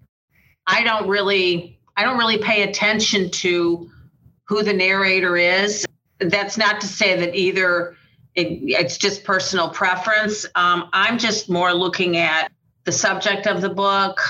I 0.66 0.82
don't 0.82 1.08
really 1.08 1.78
I 1.96 2.04
don't 2.04 2.18
really 2.18 2.38
pay 2.38 2.62
attention 2.62 3.30
to 3.30 3.90
who 4.44 4.62
the 4.62 4.72
narrator 4.72 5.36
is. 5.36 5.86
That's 6.18 6.56
not 6.56 6.80
to 6.80 6.86
say 6.86 7.18
that 7.20 7.34
either 7.34 7.96
it, 8.34 8.58
it's 8.62 8.96
just 8.96 9.24
personal 9.24 9.70
preference. 9.70 10.46
Um, 10.54 10.88
I'm 10.92 11.18
just 11.18 11.48
more 11.48 11.72
looking 11.72 12.16
at 12.16 12.52
the 12.84 12.92
subject 12.92 13.46
of 13.46 13.60
the 13.60 13.70
book 13.70 14.20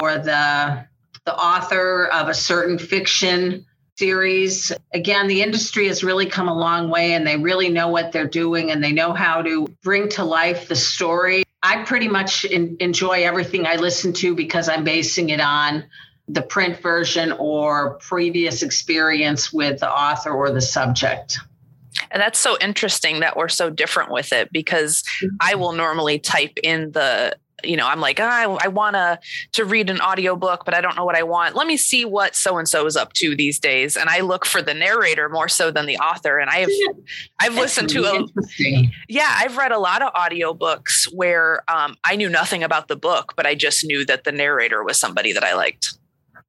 or 0.00 0.18
the 0.18 0.86
the 1.24 1.34
author 1.34 2.06
of 2.06 2.28
a 2.28 2.34
certain 2.34 2.78
fiction 2.78 3.66
series. 3.96 4.72
Again, 4.92 5.28
the 5.28 5.42
industry 5.42 5.86
has 5.86 6.02
really 6.02 6.26
come 6.26 6.48
a 6.48 6.54
long 6.54 6.90
way 6.90 7.12
and 7.12 7.26
they 7.26 7.36
really 7.36 7.68
know 7.68 7.88
what 7.88 8.12
they're 8.12 8.26
doing 8.26 8.70
and 8.70 8.82
they 8.82 8.92
know 8.92 9.12
how 9.12 9.42
to 9.42 9.66
bring 9.82 10.08
to 10.10 10.24
life 10.24 10.68
the 10.68 10.76
story. 10.76 11.44
I 11.62 11.84
pretty 11.84 12.08
much 12.08 12.44
in, 12.44 12.76
enjoy 12.80 13.24
everything 13.24 13.66
I 13.66 13.76
listen 13.76 14.12
to 14.14 14.34
because 14.34 14.68
I'm 14.68 14.84
basing 14.84 15.30
it 15.30 15.40
on 15.40 15.84
the 16.28 16.42
print 16.42 16.80
version 16.80 17.32
or 17.32 17.94
previous 17.98 18.62
experience 18.62 19.52
with 19.52 19.80
the 19.80 19.90
author 19.90 20.30
or 20.30 20.50
the 20.50 20.60
subject. 20.60 21.38
And 22.10 22.20
that's 22.20 22.38
so 22.38 22.56
interesting 22.60 23.20
that 23.20 23.36
we're 23.36 23.48
so 23.48 23.70
different 23.70 24.10
with 24.10 24.32
it 24.32 24.50
because 24.52 25.02
mm-hmm. 25.02 25.36
I 25.40 25.54
will 25.54 25.72
normally 25.72 26.18
type 26.18 26.58
in 26.62 26.92
the 26.92 27.36
you 27.66 27.76
know, 27.76 27.86
I'm 27.86 28.00
like, 28.00 28.20
oh, 28.20 28.24
I, 28.24 28.44
I 28.64 28.68
want 28.68 28.94
to 28.94 29.18
to 29.52 29.64
read 29.64 29.90
an 29.90 30.00
audiobook, 30.00 30.64
but 30.64 30.74
I 30.74 30.80
don't 30.80 30.96
know 30.96 31.04
what 31.04 31.16
I 31.16 31.22
want. 31.22 31.54
Let 31.54 31.66
me 31.66 31.76
see 31.76 32.04
what 32.04 32.34
so 32.34 32.58
and 32.58 32.68
so 32.68 32.86
is 32.86 32.96
up 32.96 33.12
to 33.14 33.34
these 33.34 33.58
days, 33.58 33.96
and 33.96 34.08
I 34.08 34.20
look 34.20 34.44
for 34.44 34.62
the 34.62 34.74
narrator 34.74 35.28
more 35.28 35.48
so 35.48 35.70
than 35.70 35.86
the 35.86 35.98
author. 35.98 36.38
And 36.38 36.50
I've 36.50 36.68
I've 37.40 37.54
listened 37.54 37.88
to 37.90 38.04
a 38.04 38.26
yeah, 39.08 39.34
I've 39.38 39.56
read 39.56 39.72
a 39.72 39.78
lot 39.78 40.02
of 40.02 40.12
audiobooks 40.14 41.12
where 41.12 41.62
um, 41.68 41.96
I 42.04 42.16
knew 42.16 42.28
nothing 42.28 42.62
about 42.62 42.88
the 42.88 42.96
book, 42.96 43.34
but 43.36 43.46
I 43.46 43.54
just 43.54 43.84
knew 43.84 44.04
that 44.06 44.24
the 44.24 44.32
narrator 44.32 44.82
was 44.84 44.98
somebody 44.98 45.32
that 45.32 45.44
I 45.44 45.54
liked. 45.54 45.94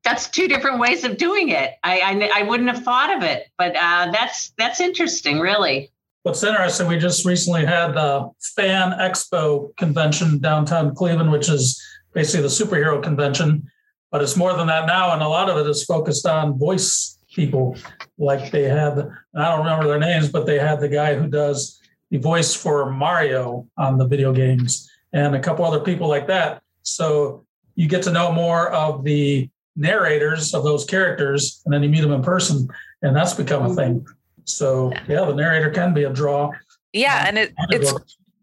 That's 0.04 0.30
two 0.30 0.48
different 0.48 0.80
ways 0.80 1.04
of 1.04 1.18
doing 1.18 1.50
it. 1.50 1.74
I 1.84 2.00
I, 2.00 2.42
I 2.42 2.44
wouldn't 2.44 2.70
have 2.70 2.84
thought 2.84 3.16
of 3.16 3.24
it, 3.24 3.48
but 3.58 3.76
uh, 3.76 4.12
that's 4.12 4.52
that's 4.58 4.80
interesting, 4.80 5.40
really. 5.40 5.92
What's 6.26 6.44
interesting, 6.44 6.88
we 6.88 6.98
just 6.98 7.24
recently 7.24 7.68
had 7.68 7.94
the 7.94 8.32
Fan 8.56 8.94
Expo 8.94 9.78
convention 9.78 10.40
downtown 10.40 10.96
Cleveland, 10.96 11.32
which 11.32 11.50
is 11.50 11.80
basically 12.16 12.42
the 12.42 12.48
superhero 12.48 13.02
convention, 13.02 13.70
but 14.12 14.24
it's 14.24 14.36
more 14.36 14.58
than 14.58 14.66
that 14.66 14.88
now. 14.88 15.14
And 15.14 15.22
a 15.22 15.28
lot 15.28 15.52
of 15.52 15.58
it 15.64 15.70
is 15.70 15.84
focused 15.84 16.26
on 16.26 16.58
voice 16.58 17.20
people. 17.32 17.78
Like 18.18 18.50
they 18.50 18.64
had, 18.64 19.08
I 19.36 19.50
don't 19.50 19.60
remember 19.60 19.88
their 19.88 20.00
names, 20.00 20.32
but 20.32 20.48
they 20.48 20.58
had 20.58 20.80
the 20.80 20.90
guy 20.90 21.14
who 21.14 21.28
does 21.28 21.80
the 22.10 22.18
voice 22.18 22.56
for 22.56 22.90
Mario 22.90 23.68
on 23.78 24.00
the 24.00 24.08
video 24.08 24.34
games 24.34 24.90
and 25.14 25.36
a 25.36 25.40
couple 25.40 25.64
other 25.64 25.82
people 25.82 26.08
like 26.08 26.26
that. 26.26 26.60
So 26.82 27.46
you 27.76 27.88
get 27.88 28.02
to 28.02 28.12
know 28.12 28.32
more 28.32 28.72
of 28.72 29.04
the 29.04 29.48
narrators 29.76 30.56
of 30.56 30.64
those 30.64 30.86
characters, 30.86 31.62
and 31.66 31.72
then 31.72 31.84
you 31.84 31.90
meet 31.90 32.02
them 32.02 32.14
in 32.14 32.24
person, 32.24 32.68
and 33.04 33.16
that's 33.16 33.36
become 33.36 33.68
a 33.68 33.76
thing. 33.76 34.08
So 34.46 34.94
yeah, 35.08 35.26
the 35.26 35.34
narrator 35.34 35.70
can 35.70 35.94
be 35.94 36.04
a 36.04 36.10
draw. 36.10 36.52
Yeah, 36.94 37.20
um, 37.20 37.26
and 37.28 37.38
it, 37.38 37.54
it's 37.70 37.94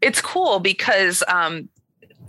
it's 0.01 0.21
cool 0.21 0.61
because 0.61 1.23
um, 1.29 1.69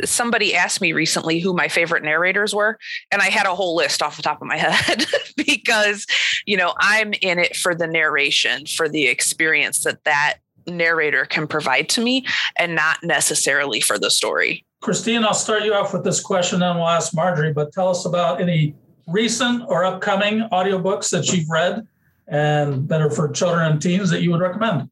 somebody 0.03 0.55
asked 0.55 0.81
me 0.81 0.93
recently 0.93 1.39
who 1.39 1.53
my 1.53 1.67
favorite 1.67 2.03
narrators 2.03 2.53
were 2.53 2.77
and 3.11 3.21
i 3.21 3.29
had 3.29 3.45
a 3.45 3.55
whole 3.55 3.75
list 3.75 4.01
off 4.01 4.15
the 4.15 4.23
top 4.23 4.41
of 4.41 4.47
my 4.47 4.57
head 4.57 5.05
because 5.37 6.07
you 6.45 6.57
know 6.57 6.73
i'm 6.79 7.13
in 7.21 7.39
it 7.39 7.55
for 7.55 7.75
the 7.75 7.87
narration 7.87 8.65
for 8.65 8.89
the 8.89 9.07
experience 9.07 9.83
that 9.83 10.03
that 10.03 10.35
narrator 10.67 11.25
can 11.25 11.45
provide 11.45 11.89
to 11.89 12.01
me 12.01 12.25
and 12.57 12.73
not 12.73 12.97
necessarily 13.03 13.79
for 13.79 13.99
the 13.99 14.09
story 14.09 14.65
christine 14.81 15.23
i'll 15.23 15.33
start 15.33 15.63
you 15.63 15.73
off 15.73 15.93
with 15.93 16.03
this 16.03 16.19
question 16.19 16.61
and 16.63 16.79
we'll 16.79 16.87
ask 16.87 17.13
marjorie 17.13 17.53
but 17.53 17.71
tell 17.71 17.89
us 17.89 18.05
about 18.05 18.41
any 18.41 18.75
recent 19.07 19.63
or 19.67 19.83
upcoming 19.83 20.47
audiobooks 20.51 21.09
that 21.11 21.31
you've 21.31 21.49
read 21.49 21.85
and 22.27 22.87
are 23.01 23.09
for 23.09 23.29
children 23.29 23.71
and 23.71 23.81
teens 23.81 24.09
that 24.09 24.21
you 24.21 24.31
would 24.31 24.41
recommend? 24.41 24.89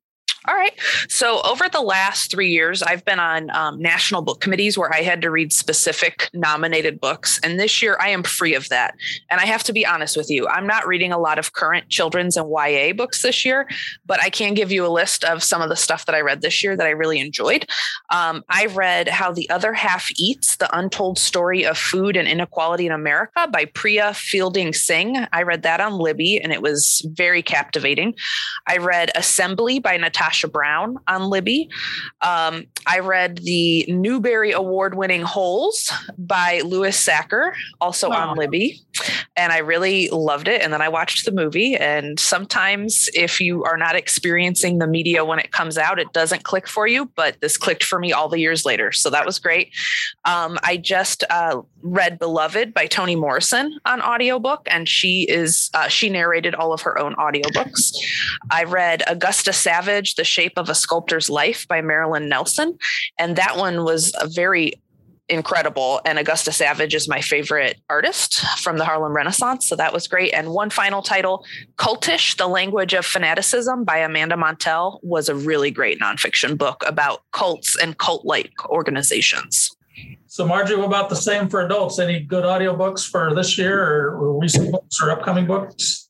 All 0.48 0.56
right. 0.56 0.74
So, 1.08 1.40
over 1.44 1.70
the 1.70 1.82
last 1.82 2.32
three 2.32 2.50
years, 2.50 2.82
I've 2.82 3.06
been 3.06 3.20
on 3.20 3.52
um, 3.52 3.80
national 3.80 4.24
book 4.24 4.42
committees 4.42 4.76
where 4.76 4.92
I 4.92 5.02
had 5.02 5.22
to 5.22 5.30
read 5.30 5.54
specific 5.54 6.32
nominated 6.34 7.00
books. 7.00 7.40
And 7.44 7.60
this 7.60 7.84
year, 7.84 7.96
I 8.02 8.10
am 8.10 8.24
free 8.24 8.56
of 8.56 8.68
that. 8.70 8.96
And 9.30 9.40
I 9.40 9.46
have 9.46 9.62
to 9.66 9.74
be 9.74 9.86
honest 9.86 10.18
with 10.18 10.32
you, 10.32 10.48
I'm 10.48 10.66
not 10.66 10.88
reading 10.88 11.14
a 11.14 11.20
lot 11.20 11.38
of 11.38 11.54
current 11.54 11.90
children's 11.90 12.38
and 12.38 12.50
YA 12.50 12.94
books 12.94 13.22
this 13.22 13.46
year, 13.46 13.68
but 14.08 14.20
I 14.20 14.32
can 14.32 14.56
give 14.56 14.72
you 14.72 14.84
a 14.84 14.90
list 14.90 15.24
of 15.24 15.44
some 15.44 15.62
of 15.62 15.70
the 15.70 15.76
stuff 15.76 16.08
that 16.08 16.16
I 16.16 16.22
read 16.22 16.42
this 16.42 16.64
year 16.64 16.76
that 16.76 16.88
I 16.88 16.92
really 16.92 17.20
enjoyed. 17.20 17.70
Um, 18.10 18.44
I 18.50 18.66
read 18.66 19.10
How 19.10 19.32
the 19.32 19.48
Other 19.52 19.74
Half 19.74 20.10
Eats 20.18 20.58
The 20.58 20.76
Untold 20.76 21.20
Story 21.20 21.68
of 21.68 21.78
Food 21.78 22.18
and 22.18 22.28
Inequality 22.28 22.88
in 22.88 22.94
America 22.94 23.48
by 23.54 23.66
Priya 23.66 24.16
Fielding 24.16 24.74
Singh. 24.74 25.28
I 25.32 25.44
read 25.44 25.62
that 25.62 25.82
on 25.82 26.00
Libby, 26.00 26.40
and 26.42 26.52
it 26.52 26.64
was 26.64 27.06
very 27.14 27.44
captivating. 27.44 28.16
I 28.68 28.78
read 28.78 29.12
Assembly 29.16 29.78
by 29.78 29.98
Natasha. 29.98 30.31
Sasha 30.32 30.48
Brown 30.48 30.98
on 31.08 31.30
Libby. 31.30 31.70
Um, 32.22 32.66
I 32.88 33.00
read 33.00 33.40
the 33.40 33.86
Newbery 33.90 34.52
Award 34.54 34.96
winning 34.96 35.24
Holes 35.24 35.92
by 36.18 36.62
Louis 36.64 36.96
Sachar, 36.96 37.52
also 37.82 38.10
wow. 38.10 38.30
on 38.30 38.38
Libby. 38.38 38.82
And 39.36 39.52
I 39.52 39.60
really 39.60 40.10
loved 40.10 40.48
it. 40.48 40.62
And 40.62 40.74
then 40.74 40.82
I 40.82 40.90
watched 40.90 41.26
the 41.26 41.32
movie. 41.32 41.76
And 41.76 42.20
sometimes, 42.20 43.10
if 43.14 43.40
you 43.42 43.64
are 43.64 43.78
not 43.78 43.96
experiencing 43.96 44.80
the 44.80 44.88
media 44.88 45.26
when 45.26 45.40
it 45.40 45.52
comes 45.52 45.78
out, 45.78 46.00
it 46.00 46.12
doesn't 46.14 46.44
click 46.44 46.68
for 46.68 46.88
you. 46.88 47.06
But 47.16 47.40
this 47.42 47.58
clicked 47.58 47.84
for 47.84 48.00
me 48.00 48.12
all 48.12 48.30
the 48.30 48.40
years 48.40 48.66
later. 48.66 48.92
So 48.92 49.10
that 49.10 49.26
was 49.26 49.40
great. 49.40 49.72
Um, 50.26 50.58
I 50.64 50.78
just 50.78 51.24
uh, 51.30 51.62
read 51.82 52.20
Beloved 52.20 52.74
by 52.74 52.88
Toni 52.88 53.16
Morrison 53.16 53.80
on 53.86 54.02
audiobook, 54.02 54.68
and 54.70 54.88
she 54.88 55.26
is 55.30 55.70
uh, 55.74 55.88
she 55.88 56.10
narrated 56.10 56.56
all 56.56 56.74
of 56.74 56.82
her 56.82 56.98
own 56.98 57.16
audiobooks. 57.16 57.92
I 58.50 58.64
read 58.64 59.04
Augusta 59.08 59.54
Savage, 59.54 60.16
The 60.16 60.24
Shape 60.24 60.54
of 60.58 60.70
a 60.70 60.76
Sculptor's 60.76 61.30
Life 61.30 61.68
by 61.68 61.82
Marilyn 61.82 62.30
Nelson. 62.30 62.78
And 63.20 63.36
that 63.36 63.58
one 63.58 63.84
was 63.84 64.14
a 64.20 64.28
very 64.28 64.74
incredible. 65.32 66.02
And 66.06 66.20
Augusta 66.20 66.52
Savage 66.52 66.94
is 66.94 67.08
my 67.08 67.22
favorite 67.22 67.80
artist 67.90 68.42
from 68.60 68.78
the 68.78 68.86
Harlem 68.86 69.14
Renaissance. 69.14 69.68
So 69.68 69.76
that 69.78 69.94
was 69.94 70.08
great. 70.08 70.34
And 70.34 70.52
one 70.52 70.70
final 70.70 71.02
title, 71.02 71.46
Cultish, 71.78 72.38
The 72.38 72.48
Language 72.48 72.94
of 72.94 73.06
Fanaticism 73.06 73.84
by 73.86 73.98
Amanda 73.98 74.36
Montell, 74.36 75.00
was 75.02 75.30
a 75.30 75.36
really 75.36 75.72
great 75.72 76.00
nonfiction 76.00 76.58
book 76.58 76.84
about 76.86 77.22
cults 77.32 77.78
and 77.82 77.98
cult 77.98 78.26
like 78.26 78.52
organizations. 78.70 79.76
So, 80.28 80.46
Marjorie, 80.46 80.78
what 80.78 80.86
about 80.86 81.10
the 81.10 81.16
same 81.16 81.50
for 81.50 81.62
adults? 81.62 82.00
Any 82.00 82.22
good 82.22 82.46
audiobooks 82.46 83.06
for 83.06 83.36
this 83.36 83.58
year 83.58 83.84
or, 83.84 84.16
or 84.16 84.40
recent 84.40 84.72
books 84.72 85.02
or 85.02 85.12
upcoming 85.12 85.46
books? 85.46 86.08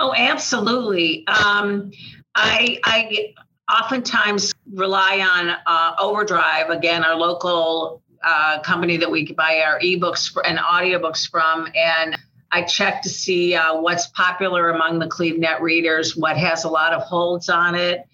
Oh, 0.00 0.12
absolutely. 0.16 1.24
Um, 1.28 1.92
I, 2.34 2.80
I 2.84 3.34
oftentimes 3.72 4.52
rely 4.72 5.20
on 5.20 5.56
uh, 5.66 5.94
Overdrive, 6.00 6.70
again, 6.70 7.04
our 7.04 7.14
local 7.14 8.02
uh, 8.22 8.60
company 8.60 8.96
that 8.98 9.10
we 9.10 9.32
buy 9.32 9.62
our 9.64 9.78
ebooks 9.80 10.36
and 10.44 10.58
audiobooks 10.58 11.28
from. 11.28 11.68
And 11.74 12.18
I 12.50 12.62
check 12.62 13.02
to 13.02 13.08
see 13.08 13.54
uh, 13.54 13.80
what's 13.80 14.08
popular 14.08 14.70
among 14.70 14.98
the 14.98 15.06
CleveNet 15.06 15.60
readers, 15.60 16.16
what 16.16 16.36
has 16.36 16.64
a 16.64 16.68
lot 16.68 16.92
of 16.92 17.02
holds 17.02 17.48
on 17.48 17.74
it. 17.74 18.04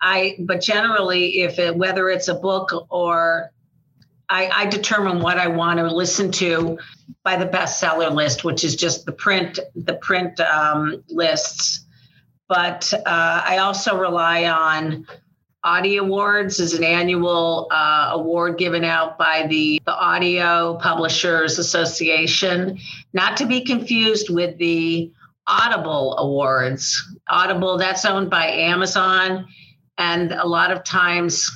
I, 0.00 0.36
but 0.40 0.60
generally, 0.60 1.42
if 1.42 1.58
it, 1.58 1.74
whether 1.74 2.10
it's 2.10 2.28
a 2.28 2.34
book 2.34 2.70
or 2.90 3.50
I, 4.28 4.48
I 4.48 4.66
determine 4.66 5.20
what 5.20 5.38
I 5.38 5.46
want 5.48 5.78
to 5.78 5.86
listen 5.86 6.32
to 6.32 6.78
by 7.22 7.36
the 7.36 7.46
bestseller 7.46 8.12
list, 8.12 8.44
which 8.44 8.64
is 8.64 8.76
just 8.76 9.06
the 9.06 9.12
print, 9.12 9.58
the 9.74 9.94
print 9.94 10.40
um, 10.40 11.02
lists 11.08 11.86
but 12.48 12.92
uh, 12.94 13.42
I 13.44 13.58
also 13.58 13.98
rely 13.98 14.44
on 14.44 15.06
Audie 15.66 15.96
Awards 15.96 16.60
is 16.60 16.74
an 16.74 16.84
annual 16.84 17.66
uh, 17.72 18.10
award 18.12 18.56
given 18.56 18.84
out 18.84 19.18
by 19.18 19.48
the, 19.48 19.82
the 19.84 19.92
Audio 19.92 20.78
Publishers 20.80 21.58
Association, 21.58 22.78
not 23.12 23.36
to 23.38 23.46
be 23.46 23.62
confused 23.62 24.30
with 24.30 24.56
the 24.58 25.10
Audible 25.48 26.16
Awards. 26.18 27.04
Audible, 27.28 27.78
that's 27.78 28.04
owned 28.04 28.30
by 28.30 28.46
Amazon, 28.46 29.48
and 29.98 30.30
a 30.30 30.46
lot 30.46 30.70
of 30.70 30.84
times 30.84 31.50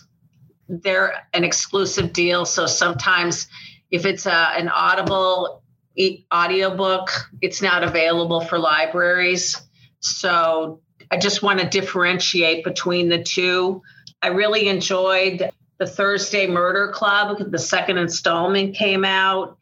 they're 0.69 1.14
an 1.33 1.45
exclusive 1.45 2.12
deal. 2.12 2.45
So 2.45 2.67
sometimes 2.67 3.47
if 3.93 4.05
it's 4.05 4.26
a, 4.26 4.33
an 4.33 4.69
Audible 4.69 5.62
e- 5.95 6.25
audiobook, 6.35 7.11
it's 7.43 7.62
not 7.62 7.85
available 7.85 8.40
for 8.40 8.59
libraries. 8.59 9.57
So 10.00 10.81
I 11.12 11.17
just 11.17 11.43
want 11.45 11.61
to 11.61 11.69
differentiate 11.69 12.64
between 12.64 13.09
the 13.09 13.23
two. 13.23 13.83
I 14.23 14.29
really 14.29 14.69
enjoyed 14.69 15.50
the 15.79 15.87
Thursday 15.87 16.47
Murder 16.47 16.89
Club. 16.93 17.50
The 17.50 17.59
second 17.59 17.99
installment 17.99 18.75
came 18.77 19.05
out. 19.05 19.59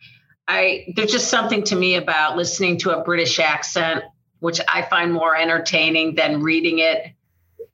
I 0.48 0.92
there's 0.96 1.12
just 1.12 1.28
something 1.28 1.62
to 1.64 1.76
me 1.76 1.94
about 1.94 2.36
listening 2.36 2.78
to 2.78 2.98
a 2.98 3.04
British 3.04 3.38
accent, 3.38 4.04
which 4.40 4.60
I 4.66 4.82
find 4.82 5.12
more 5.12 5.36
entertaining 5.36 6.14
than 6.14 6.42
reading 6.42 6.80
it 6.80 7.12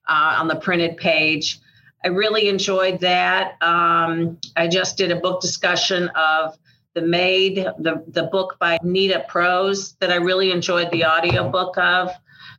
uh, 0.09 0.37
on 0.39 0.49
the 0.49 0.57
printed 0.57 0.97
page. 0.97 1.61
I 2.05 2.09
really 2.09 2.49
enjoyed 2.49 3.01
that. 3.01 3.63
Um, 3.63 4.39
I 4.57 4.69
just 4.69 4.99
did 4.99 5.11
a 5.11 5.17
book 5.17 5.41
discussion 5.41 6.09
of 6.15 6.59
The 6.93 7.01
Maid, 7.01 7.57
the, 7.79 8.05
the 8.09 8.25
book 8.25 8.59
by 8.61 8.79
Nita 8.83 9.25
Prose 9.27 9.95
that 10.01 10.11
I 10.11 10.17
really 10.17 10.51
enjoyed 10.51 10.91
the 10.91 11.07
audiobook 11.07 11.79
of. 11.79 12.11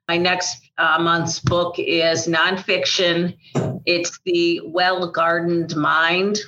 My 0.07 0.17
next 0.17 0.67
uh, 0.79 0.97
month's 0.99 1.39
book 1.39 1.75
is 1.77 2.27
nonfiction. 2.27 3.37
It's 3.85 4.19
The 4.25 4.61
Well 4.63 5.11
Gardened 5.11 5.75
Mind. 5.75 6.39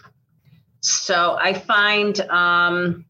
So 0.82 1.38
I 1.40 1.54
find, 1.54 2.20
um, 2.22 3.06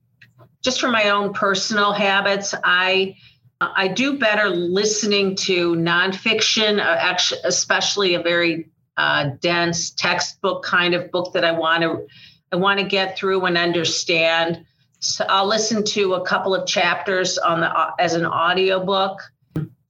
just 0.61 0.81
from 0.81 0.91
my 0.91 1.09
own 1.09 1.33
personal 1.33 1.93
habits, 1.93 2.53
I 2.63 3.15
I 3.59 3.87
do 3.87 4.19
better 4.19 4.49
listening 4.49 5.35
to 5.35 5.75
nonfiction, 5.75 6.79
uh, 6.79 7.17
especially 7.43 8.13
a 8.13 8.21
very 8.21 8.69
uh, 8.97 9.31
dense 9.41 9.91
textbook 9.91 10.63
kind 10.63 10.93
of 10.93 11.11
book 11.11 11.33
that 11.33 11.43
I 11.43 11.51
want 11.51 11.83
to 11.83 12.07
I 12.51 12.55
want 12.55 12.79
to 12.79 12.85
get 12.85 13.17
through 13.17 13.45
and 13.45 13.57
understand. 13.57 14.65
So 14.99 15.25
I'll 15.27 15.47
listen 15.47 15.83
to 15.83 16.15
a 16.15 16.25
couple 16.25 16.55
of 16.55 16.67
chapters 16.67 17.37
on 17.37 17.61
the 17.61 17.67
uh, 17.67 17.91
as 17.99 18.13
an 18.13 18.25
audiobook 18.25 19.21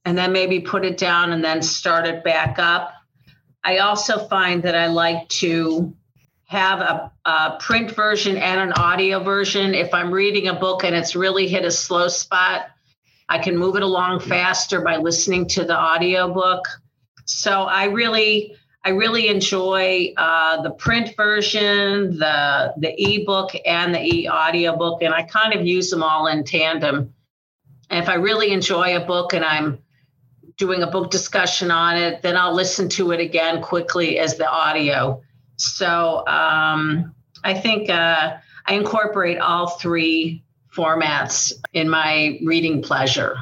and 0.04 0.16
then 0.16 0.32
maybe 0.32 0.60
put 0.60 0.84
it 0.84 0.96
down 0.96 1.32
and 1.32 1.44
then 1.44 1.62
start 1.62 2.06
it 2.06 2.24
back 2.24 2.58
up. 2.58 2.94
I 3.64 3.78
also 3.78 4.26
find 4.28 4.62
that 4.62 4.74
I 4.74 4.86
like 4.86 5.28
to 5.28 5.94
have 6.48 6.80
a, 6.80 7.12
a, 7.26 7.58
print 7.60 7.90
version 7.90 8.38
and 8.38 8.60
an 8.60 8.72
audio 8.72 9.22
version. 9.22 9.74
If 9.74 9.92
I'm 9.92 10.10
reading 10.10 10.48
a 10.48 10.54
book 10.54 10.82
and 10.82 10.96
it's 10.96 11.14
really 11.14 11.46
hit 11.46 11.64
a 11.64 11.70
slow 11.70 12.08
spot, 12.08 12.70
I 13.28 13.38
can 13.38 13.56
move 13.56 13.76
it 13.76 13.82
along 13.82 14.20
faster 14.20 14.80
by 14.80 14.96
listening 14.96 15.46
to 15.48 15.64
the 15.64 15.76
audio 15.76 16.32
book. 16.32 16.66
So 17.26 17.64
I 17.64 17.84
really, 17.84 18.56
I 18.82 18.90
really 18.90 19.28
enjoy 19.28 20.14
uh, 20.16 20.62
the 20.62 20.70
print 20.70 21.14
version, 21.14 22.18
the 22.18 22.72
the 22.78 22.94
ebook, 22.96 23.50
and 23.66 23.94
the 23.94 24.00
e 24.00 24.26
audio 24.26 24.74
book, 24.74 25.02
and 25.02 25.12
I 25.12 25.24
kind 25.24 25.52
of 25.52 25.66
use 25.66 25.90
them 25.90 26.02
all 26.02 26.26
in 26.28 26.44
tandem. 26.44 27.12
And 27.90 28.02
if 28.02 28.08
I 28.08 28.14
really 28.14 28.52
enjoy 28.52 28.96
a 28.96 29.04
book 29.04 29.34
and 29.34 29.44
I'm 29.44 29.80
doing 30.58 30.82
a 30.82 30.86
book 30.86 31.10
discussion 31.10 31.70
on 31.70 31.96
it. 31.96 32.22
Then 32.22 32.36
I'll 32.36 32.54
listen 32.54 32.88
to 32.90 33.12
it 33.12 33.20
again 33.20 33.62
quickly 33.62 34.18
as 34.18 34.36
the 34.36 34.48
audio. 34.48 35.22
So 35.56 36.26
um, 36.26 37.14
I 37.44 37.54
think 37.54 37.88
uh, 37.88 38.36
I 38.66 38.74
incorporate 38.74 39.38
all 39.38 39.68
three 39.68 40.44
formats 40.74 41.52
in 41.72 41.88
my 41.88 42.38
reading 42.44 42.82
pleasure. 42.82 43.36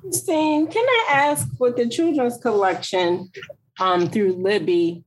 Christine, 0.00 0.66
can 0.66 0.84
I 0.84 1.06
ask 1.10 1.48
with 1.60 1.76
the 1.76 1.88
children's 1.88 2.38
collection 2.38 3.30
um, 3.78 4.08
through 4.08 4.32
Libby, 4.34 5.04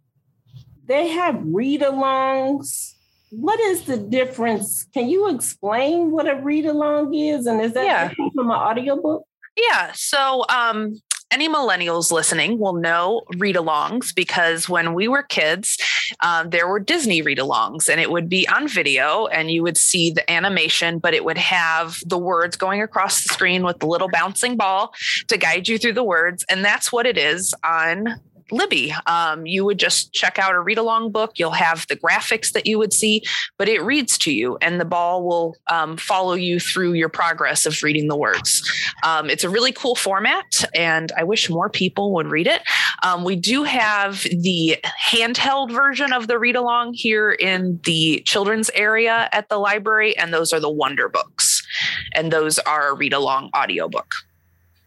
they 0.86 1.10
have 1.10 1.42
read 1.44 1.82
alongs. 1.82 2.94
What 3.32 3.60
is 3.60 3.86
the 3.86 3.98
difference? 3.98 4.86
Can 4.94 5.10
you 5.10 5.30
explain 5.30 6.12
what 6.12 6.28
a 6.28 6.36
read 6.36 6.66
along 6.66 7.14
is? 7.14 7.46
And 7.48 7.60
is 7.60 7.74
that 7.74 7.86
yeah. 7.86 8.10
from 8.10 8.50
an 8.50 8.56
audiobook? 8.56 9.24
Yeah. 9.58 9.92
So 9.94 10.46
um, 10.50 10.96
any 11.36 11.50
millennials 11.50 12.14
listening 12.14 12.60
will 12.60 12.72
know 12.72 13.24
read 13.36 13.58
alongs 13.58 14.16
because 14.16 14.70
when 14.70 14.94
we 14.94 15.10
were 15.10 15.22
kids, 15.22 15.78
um, 16.22 16.50
there 16.50 16.66
were 16.66 16.80
Disney 16.80 17.22
read 17.22 17.40
alongs 17.40 17.90
and 17.90 18.00
it 18.00 18.10
would 18.10 18.30
be 18.30 18.48
on 18.48 18.70
video 18.70 19.26
and 19.28 19.52
you 19.52 19.62
would 19.62 19.76
see 19.76 20.12
the 20.12 20.32
animation, 20.32 20.98
but 20.98 21.14
it 21.14 21.26
would 21.26 21.38
have 21.38 22.02
the 22.06 22.18
words 22.18 22.56
going 22.56 22.82
across 22.82 23.22
the 23.22 23.34
screen 23.34 23.64
with 23.64 23.80
the 23.80 23.86
little 23.86 24.08
bouncing 24.08 24.56
ball 24.56 24.94
to 25.28 25.38
guide 25.38 25.68
you 25.68 25.78
through 25.78 25.92
the 25.92 26.06
words. 26.06 26.46
And 26.50 26.64
that's 26.64 26.90
what 26.90 27.06
it 27.06 27.18
is 27.18 27.54
on 27.66 28.22
Libby. 28.52 28.94
Um, 29.08 29.46
you 29.46 29.66
would 29.66 29.80
just 29.80 30.14
check 30.14 30.38
out 30.38 30.54
a 30.54 30.60
read 30.60 30.78
along 30.78 31.12
book. 31.12 31.34
You'll 31.36 31.52
have 31.52 31.88
the 31.88 31.96
graphics 31.96 32.52
that 32.52 32.68
you 32.68 32.78
would 32.78 32.94
see, 32.94 33.24
but 33.58 33.68
it 33.68 33.82
reads 33.82 34.18
to 34.20 34.34
you, 34.34 34.58
and 34.62 34.80
the 34.80 34.86
ball 34.86 35.24
will 35.24 35.56
um, 35.68 35.98
follow 35.98 36.34
you 36.34 36.60
through 36.60 36.94
your 36.94 37.10
progress 37.10 37.66
of 37.66 37.82
reading 37.82 38.08
the 38.08 38.16
words. 38.16 38.62
Um, 39.04 39.30
it's 39.30 39.44
a 39.44 39.50
really 39.50 39.72
cool 39.72 39.96
format, 39.96 40.64
and 40.76 41.12
I 41.18 41.24
wish 41.24 41.50
more 41.50 41.70
people 41.70 42.14
would 42.14 42.28
read 42.28 42.48
it. 42.48 42.62
Um, 43.04 43.24
we 43.24 43.36
do 43.36 43.64
have 43.64 44.22
the 44.24 44.78
handheld 45.04 45.72
version 45.72 46.14
of 46.14 46.28
the 46.28 46.38
read 46.38 46.56
along 46.56 46.94
here 46.94 47.32
in 47.32 47.80
the 47.84 48.22
children's 48.26 48.70
area 48.72 49.30
at 49.32 49.50
the 49.50 49.58
library, 49.58 50.18
and 50.18 50.34
those 50.34 50.54
are 50.54 50.60
the 50.60 50.70
Wonder 50.70 51.10
Books, 51.10 51.66
and 52.14 52.32
those 52.32 52.60
are 52.60 52.90
a 52.90 52.96
read 52.96 53.14
along 53.14 53.50
audiobook. 53.56 54.14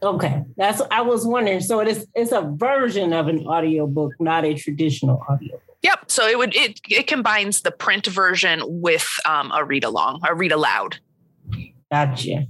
Okay, 0.02 0.44
that's 0.56 0.80
I 0.90 1.02
was 1.02 1.26
wondering. 1.26 1.60
So 1.60 1.80
it 1.80 1.88
is 1.88 2.06
it's 2.14 2.32
a 2.32 2.42
version 2.42 3.12
of 3.12 3.26
an 3.26 3.46
audiobook, 3.46 4.12
not 4.20 4.44
a 4.44 4.54
traditional 4.54 5.24
audiobook. 5.28 5.62
Yep. 5.82 6.10
So 6.10 6.26
it 6.26 6.38
would 6.38 6.54
it 6.54 6.80
it 6.88 7.06
combines 7.06 7.62
the 7.62 7.70
print 7.70 8.06
version 8.06 8.62
with 8.64 9.08
um, 9.24 9.50
a 9.52 9.64
read 9.64 9.84
along, 9.84 10.20
a 10.28 10.34
read 10.34 10.52
aloud. 10.52 10.98
Gotcha. 11.90 12.46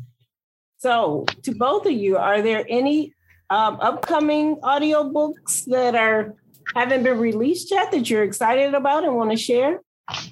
So 0.78 1.24
to 1.42 1.54
both 1.54 1.86
of 1.86 1.92
you, 1.92 2.16
are 2.18 2.42
there 2.42 2.64
any 2.68 3.14
um, 3.50 3.78
upcoming 3.80 4.56
audiobooks 4.56 5.64
that 5.66 5.94
are 5.94 6.34
haven't 6.74 7.02
been 7.02 7.18
released 7.18 7.70
yet 7.70 7.90
that 7.92 8.10
you're 8.10 8.22
excited 8.22 8.74
about 8.74 9.04
and 9.04 9.16
want 9.16 9.30
to 9.30 9.36
share? 9.36 9.80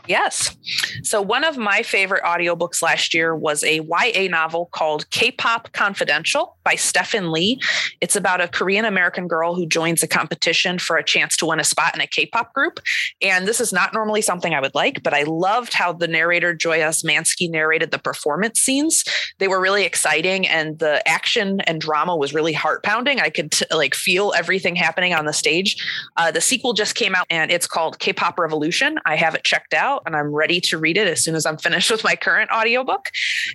Yes. 0.08 0.56
So, 1.02 1.20
one 1.20 1.44
of 1.44 1.58
my 1.58 1.82
favorite 1.82 2.22
audiobooks 2.22 2.80
last 2.80 3.12
year 3.12 3.36
was 3.36 3.62
a 3.62 3.80
YA 3.80 4.28
novel 4.28 4.70
called 4.72 5.08
K 5.10 5.30
pop 5.30 5.72
Confidential 5.72 6.56
by 6.64 6.76
Stephan 6.76 7.30
Lee. 7.30 7.60
It's 8.00 8.16
about 8.16 8.40
a 8.40 8.48
Korean 8.48 8.84
American 8.84 9.28
girl 9.28 9.54
who 9.54 9.66
joins 9.66 10.02
a 10.02 10.08
competition 10.08 10.78
for 10.78 10.96
a 10.96 11.04
chance 11.04 11.36
to 11.38 11.46
win 11.46 11.60
a 11.60 11.64
spot 11.64 11.94
in 11.94 12.00
a 12.00 12.06
K 12.06 12.26
pop 12.26 12.54
group. 12.54 12.80
And 13.20 13.46
this 13.46 13.60
is 13.60 13.72
not 13.72 13.92
normally 13.92 14.22
something 14.22 14.54
I 14.54 14.60
would 14.60 14.74
like, 14.74 15.02
but 15.02 15.12
I 15.12 15.24
loved 15.24 15.74
how 15.74 15.92
the 15.92 16.08
narrator, 16.08 16.54
Joy 16.54 16.78
Osmanski, 16.78 17.50
narrated 17.50 17.90
the 17.90 17.98
performance 17.98 18.60
scenes. 18.60 19.04
They 19.38 19.48
were 19.48 19.60
really 19.60 19.84
exciting, 19.84 20.46
and 20.46 20.78
the 20.78 21.06
action 21.06 21.60
and 21.62 21.80
drama 21.80 22.16
was 22.16 22.32
really 22.32 22.54
heart 22.54 22.82
pounding. 22.82 23.20
I 23.20 23.28
could 23.28 23.52
t- 23.52 23.66
like 23.70 23.94
feel 23.94 24.32
everything 24.36 24.74
happening 24.74 25.12
on 25.12 25.26
the 25.26 25.32
stage. 25.34 25.76
Uh, 26.16 26.30
the 26.30 26.40
sequel 26.40 26.72
just 26.72 26.94
came 26.94 27.14
out, 27.14 27.26
and 27.28 27.50
it's 27.50 27.66
called 27.66 27.98
K 27.98 28.14
pop 28.14 28.38
Revolution. 28.38 28.98
I 29.04 29.16
have 29.16 29.34
it 29.34 29.44
checked 29.44 29.65
checked 29.66 29.82
out 29.82 30.02
and 30.06 30.16
I'm 30.16 30.34
ready 30.34 30.60
to 30.62 30.78
read 30.78 30.96
it 30.96 31.08
as 31.08 31.22
soon 31.22 31.34
as 31.34 31.46
I'm 31.46 31.56
finished 31.56 31.90
with 31.90 32.04
my 32.04 32.16
current 32.16 32.50
audiobook. 32.50 33.10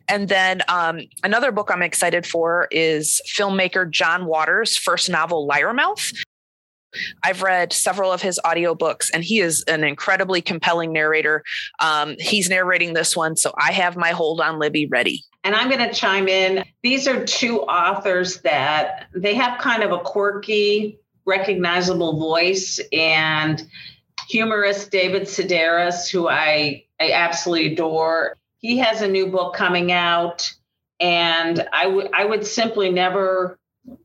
And 0.08 0.30
then 0.30 0.62
um, 0.68 1.02
another 1.24 1.52
book 1.52 1.70
I'm 1.72 1.82
excited 1.82 2.26
for 2.26 2.68
is 2.72 3.22
filmmaker 3.38 3.90
John 3.90 4.26
Waters' 4.26 4.78
first 4.78 5.10
novel, 5.10 5.48
Liarmouth. 5.48 6.14
I've 7.24 7.42
read 7.42 7.72
several 7.72 8.12
of 8.12 8.22
his 8.22 8.38
audiobooks, 8.46 9.10
and 9.14 9.24
he 9.24 9.40
is 9.40 9.64
an 9.64 9.86
incredibly 9.86 10.42
compelling 10.42 10.92
narrator. 10.92 11.42
Um, 11.80 12.18
he's 12.20 12.50
narrating 12.50 12.94
this 12.94 13.16
one, 13.16 13.38
so 13.38 13.54
I 13.58 13.72
have 13.72 13.96
my 13.96 14.10
hold 14.10 14.42
on 14.42 14.60
Libby 14.60 14.88
ready. 14.88 15.24
And 15.46 15.56
I'm 15.56 15.70
going 15.70 15.88
to 15.88 15.94
chime 15.94 16.28
in. 16.28 16.66
These 16.84 17.08
are 17.08 17.26
two 17.26 17.62
authors 17.62 18.42
that 18.42 19.08
they 19.16 19.36
have 19.36 19.58
kind 19.60 19.84
of 19.84 19.94
a 19.94 20.00
quirky, 20.00 21.00
recognizable 21.26 22.20
voice, 22.20 22.78
and 22.92 23.66
humorist 24.28 24.92
David 24.92 25.24
Sedaris, 25.24 26.10
who 26.10 26.28
I, 26.28 26.86
I 27.00 27.12
absolutely 27.12 27.74
adore. 27.74 28.38
He 28.60 28.78
has 28.78 29.02
a 29.02 29.08
new 29.08 29.28
book 29.28 29.56
coming 29.56 29.92
out, 29.92 30.52
and 31.00 31.68
I 31.74 31.88
would 31.88 32.12
I 32.14 32.26
would 32.26 32.46
simply 32.46 32.92
never 32.92 33.58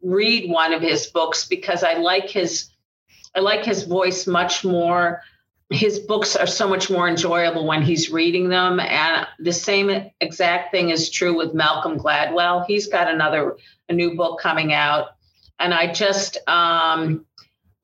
read 0.03 0.51
one 0.51 0.73
of 0.73 0.81
his 0.81 1.07
books 1.09 1.47
because 1.47 1.85
I 1.85 1.95
like 1.95 2.31
his 2.31 2.71
I 3.35 3.41
like 3.41 3.65
his 3.65 3.83
voice 3.83 4.27
much 4.27 4.65
more. 4.65 5.21
His 5.69 5.99
books 5.99 6.37
are 6.37 6.47
so 6.47 6.69
much 6.69 6.89
more 6.89 7.09
enjoyable 7.09 7.67
when 7.67 7.83
he's 7.83 8.11
reading 8.11 8.49
them. 8.49 8.81
And 8.81 9.27
the 9.39 9.53
same 9.53 10.11
exact 10.21 10.71
thing 10.71 10.91
is 10.91 11.11
true 11.11 11.37
with 11.37 11.53
Malcolm 11.55 11.99
Gladwell. 11.99 12.65
He's 12.67 12.87
got 12.87 13.13
another 13.13 13.57
a 13.89 13.93
new 13.93 14.17
book 14.17 14.41
coming 14.41 14.73
out. 14.73 15.09
And 15.59 15.75
I 15.75 15.93
just 15.93 16.39
um 16.49 17.26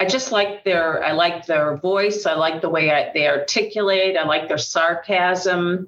I 0.02 0.04
just 0.04 0.32
like 0.32 0.64
their 0.64 1.00
I 1.04 1.12
like 1.12 1.46
their 1.46 1.76
voice. 1.76 2.26
I 2.26 2.34
like 2.34 2.60
the 2.60 2.68
way 2.68 2.90
I, 2.90 3.12
they 3.14 3.28
articulate. 3.28 4.16
I 4.16 4.24
like 4.24 4.48
their 4.48 4.58
sarcasm. 4.58 5.86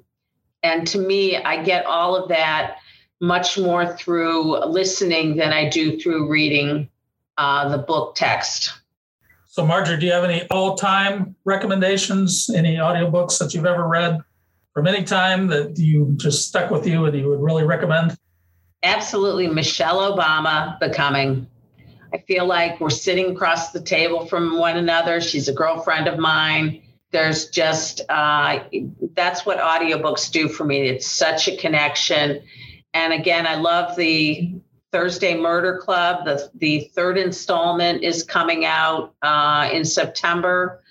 And 0.63 0.87
to 0.87 0.99
me, 0.99 1.35
I 1.35 1.61
get 1.61 1.85
all 1.85 2.15
of 2.15 2.29
that 2.29 2.77
much 3.19 3.57
more 3.57 3.85
through 3.97 4.63
listening 4.67 5.35
than 5.35 5.51
I 5.51 5.67
do 5.67 5.99
through 5.99 6.31
reading 6.31 6.87
uh, 7.37 7.67
the 7.67 7.77
book 7.77 8.15
text. 8.15 8.71
So, 9.47 9.65
Marjorie, 9.65 9.99
do 9.99 10.05
you 10.05 10.13
have 10.13 10.23
any 10.23 10.47
all 10.49 10.77
time 10.77 11.35
recommendations, 11.43 12.49
any 12.55 12.77
audiobooks 12.77 13.37
that 13.39 13.53
you've 13.53 13.65
ever 13.65 13.85
read 13.85 14.21
from 14.73 14.87
any 14.87 15.03
time 15.03 15.47
that 15.47 15.77
you 15.77 16.13
just 16.15 16.47
stuck 16.47 16.71
with 16.71 16.87
you 16.87 17.03
and 17.03 17.17
you 17.17 17.27
would 17.27 17.41
really 17.41 17.65
recommend? 17.65 18.15
Absolutely. 18.81 19.47
Michelle 19.47 20.15
Obama, 20.15 20.79
Becoming. 20.79 21.47
I 22.15 22.19
feel 22.19 22.45
like 22.45 22.79
we're 22.79 22.89
sitting 22.89 23.31
across 23.31 23.73
the 23.73 23.81
table 23.81 24.25
from 24.25 24.57
one 24.57 24.77
another. 24.77 25.19
She's 25.19 25.49
a 25.49 25.53
girlfriend 25.53 26.07
of 26.07 26.17
mine. 26.17 26.81
There's 27.11 27.49
just, 27.49 27.99
uh, 28.07 28.63
that's 29.15 29.45
what 29.45 29.57
audiobooks 29.57 30.31
do 30.31 30.47
for 30.47 30.63
me. 30.63 30.87
It's 30.87 31.11
such 31.11 31.49
a 31.49 31.57
connection. 31.57 32.41
And 32.93 33.11
again, 33.11 33.45
I 33.45 33.55
love 33.55 33.97
the 33.97 34.53
Thursday 34.93 35.35
Murder 35.35 35.77
Club. 35.79 36.23
The, 36.23 36.49
the 36.55 36.89
third 36.95 37.17
installment 37.17 38.01
is 38.01 38.23
coming 38.23 38.63
out 38.63 39.13
uh, 39.21 39.69
in 39.73 39.83
September. 39.83 40.81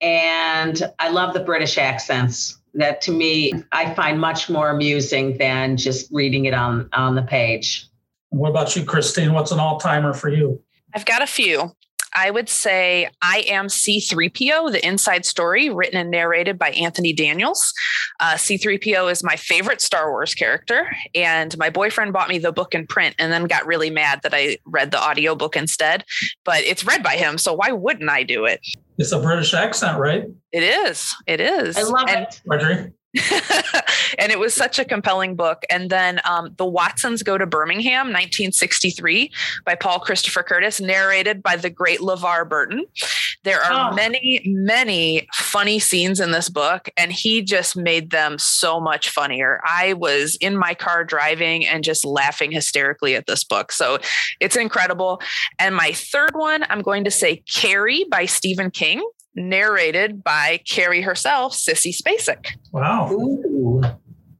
And 0.00 0.82
I 0.98 1.10
love 1.10 1.34
the 1.34 1.40
British 1.40 1.78
accents. 1.78 2.58
That 2.74 3.00
to 3.02 3.12
me, 3.12 3.52
I 3.70 3.94
find 3.94 4.20
much 4.20 4.50
more 4.50 4.70
amusing 4.70 5.38
than 5.38 5.76
just 5.76 6.10
reading 6.10 6.46
it 6.46 6.54
on, 6.54 6.88
on 6.92 7.14
the 7.14 7.22
page. 7.22 7.86
What 8.30 8.50
about 8.50 8.74
you, 8.74 8.84
Christine? 8.84 9.32
What's 9.32 9.52
an 9.52 9.60
all 9.60 9.78
timer 9.78 10.12
for 10.12 10.28
you? 10.28 10.60
I've 10.94 11.04
got 11.04 11.22
a 11.22 11.26
few. 11.26 11.72
I 12.14 12.30
would 12.30 12.48
say 12.48 13.08
I 13.22 13.44
Am 13.48 13.66
C3PO, 13.66 14.70
the 14.70 14.86
inside 14.86 15.26
story 15.26 15.68
written 15.68 15.98
and 15.98 16.10
narrated 16.10 16.58
by 16.58 16.70
Anthony 16.70 17.12
Daniels. 17.12 17.72
Uh, 18.20 18.34
C3PO 18.34 19.10
is 19.10 19.24
my 19.24 19.34
favorite 19.34 19.80
Star 19.80 20.10
Wars 20.10 20.34
character, 20.34 20.86
and 21.14 21.56
my 21.58 21.70
boyfriend 21.70 22.12
bought 22.12 22.28
me 22.28 22.38
the 22.38 22.52
book 22.52 22.74
in 22.74 22.86
print 22.86 23.16
and 23.18 23.32
then 23.32 23.44
got 23.44 23.66
really 23.66 23.90
mad 23.90 24.20
that 24.22 24.32
I 24.32 24.58
read 24.64 24.92
the 24.92 25.02
audiobook 25.02 25.56
instead. 25.56 26.04
But 26.44 26.62
it's 26.62 26.84
read 26.84 27.02
by 27.02 27.16
him, 27.16 27.36
so 27.36 27.52
why 27.52 27.72
wouldn't 27.72 28.10
I 28.10 28.22
do 28.22 28.44
it? 28.44 28.60
It's 28.96 29.10
a 29.10 29.18
British 29.18 29.52
accent, 29.52 29.98
right? 29.98 30.24
It 30.52 30.62
is. 30.62 31.12
It 31.26 31.40
is. 31.40 31.76
I 31.76 31.82
love 31.82 32.08
and, 32.08 32.26
it. 32.26 32.40
Marjorie? 32.46 32.92
and 34.18 34.32
it 34.32 34.38
was 34.38 34.54
such 34.54 34.78
a 34.78 34.84
compelling 34.84 35.36
book. 35.36 35.64
And 35.70 35.88
then 35.88 36.20
um, 36.24 36.52
The 36.56 36.66
Watsons 36.66 37.22
Go 37.22 37.38
to 37.38 37.46
Birmingham, 37.46 38.06
1963, 38.08 39.30
by 39.64 39.74
Paul 39.74 40.00
Christopher 40.00 40.42
Curtis, 40.42 40.80
narrated 40.80 41.42
by 41.42 41.56
the 41.56 41.70
great 41.70 42.00
LeVar 42.00 42.48
Burton. 42.48 42.84
There 43.44 43.60
are 43.60 43.92
oh. 43.92 43.94
many, 43.94 44.42
many 44.46 45.28
funny 45.32 45.78
scenes 45.78 46.18
in 46.18 46.32
this 46.32 46.48
book, 46.48 46.88
and 46.96 47.12
he 47.12 47.42
just 47.42 47.76
made 47.76 48.10
them 48.10 48.38
so 48.38 48.80
much 48.80 49.10
funnier. 49.10 49.60
I 49.64 49.92
was 49.92 50.36
in 50.36 50.56
my 50.56 50.74
car 50.74 51.04
driving 51.04 51.66
and 51.66 51.84
just 51.84 52.04
laughing 52.04 52.50
hysterically 52.50 53.14
at 53.14 53.26
this 53.26 53.44
book. 53.44 53.70
So 53.70 53.98
it's 54.40 54.56
incredible. 54.56 55.20
And 55.58 55.76
my 55.76 55.92
third 55.92 56.34
one, 56.34 56.64
I'm 56.68 56.82
going 56.82 57.04
to 57.04 57.10
say 57.10 57.36
Carrie 57.46 58.04
by 58.10 58.26
Stephen 58.26 58.70
King 58.70 59.06
narrated 59.34 60.22
by 60.22 60.60
Carrie 60.68 61.02
herself, 61.02 61.54
Sissy 61.54 61.94
Spacek. 61.94 62.46
Wow. 62.72 63.10
Ooh. 63.12 63.82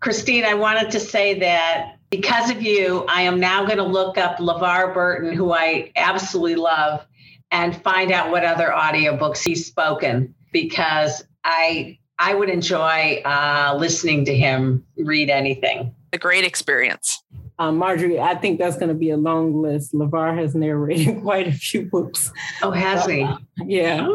Christine, 0.01 0.45
I 0.45 0.55
wanted 0.55 0.91
to 0.91 1.01
say 1.01 1.39
that 1.39 1.97
because 2.11 2.51
of 2.51 2.63
you, 2.63 3.05
I 3.09 3.23
am 3.23 3.41
now 3.41 3.65
going 3.65 3.79
to 3.79 3.85
look 3.85 4.19
up 4.19 4.39
LeVar 4.39 4.93
Burton, 4.93 5.33
who 5.33 5.53
I 5.53 5.91
absolutely 5.97 6.57
love, 6.57 7.07
and 7.51 7.75
find 7.83 8.13
out 8.13 8.31
what 8.31 8.45
other 8.45 8.69
audiobooks 8.69 9.43
he's 9.43 9.67
spoken 9.67 10.35
because 10.53 11.25
I 11.43 11.99
I 12.19 12.35
would 12.35 12.49
enjoy 12.49 13.23
uh, 13.25 13.77
listening 13.79 14.25
to 14.27 14.37
him 14.37 14.85
read 14.97 15.31
anything. 15.31 15.95
A 16.13 16.19
great 16.19 16.45
experience. 16.45 17.24
Um, 17.59 17.79
Marjorie, 17.79 18.19
I 18.19 18.35
think 18.35 18.59
that's 18.59 18.77
going 18.77 18.89
to 18.89 18.95
be 18.95 19.11
a 19.11 19.17
long 19.17 19.63
list. 19.63 19.95
LeVar 19.95 20.37
has 20.37 20.55
narrated 20.55 21.21
quite 21.23 21.47
a 21.47 21.53
few 21.53 21.87
books. 21.87 22.33
Oh, 22.63 22.73
has 22.73 23.07
he? 23.07 23.23
Uh, 23.23 23.39
yeah. 23.65 24.09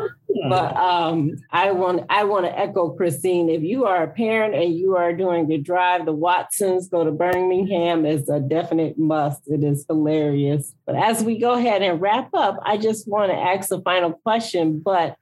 But 0.47 0.75
um, 0.75 1.37
I 1.51 1.71
want 1.71 2.05
I 2.09 2.23
want 2.23 2.45
to 2.45 2.57
echo 2.57 2.89
Christine. 2.91 3.49
If 3.49 3.63
you 3.63 3.85
are 3.85 4.03
a 4.03 4.07
parent 4.07 4.55
and 4.55 4.73
you 4.73 4.95
are 4.95 5.11
doing 5.13 5.47
the 5.47 5.57
drive, 5.57 6.05
the 6.05 6.13
Watsons 6.13 6.87
go 6.87 7.03
to 7.03 7.11
Birmingham 7.11 8.05
is 8.05 8.29
a 8.29 8.39
definite 8.39 8.97
must. 8.97 9.41
It 9.47 9.63
is 9.63 9.85
hilarious. 9.87 10.73
But 10.85 10.95
as 10.95 11.23
we 11.23 11.39
go 11.39 11.53
ahead 11.53 11.81
and 11.81 11.99
wrap 11.99 12.29
up, 12.33 12.59
I 12.63 12.77
just 12.77 13.07
want 13.07 13.31
to 13.31 13.37
ask 13.37 13.69
the 13.69 13.81
final 13.81 14.13
question. 14.13 14.79
But 14.79 15.15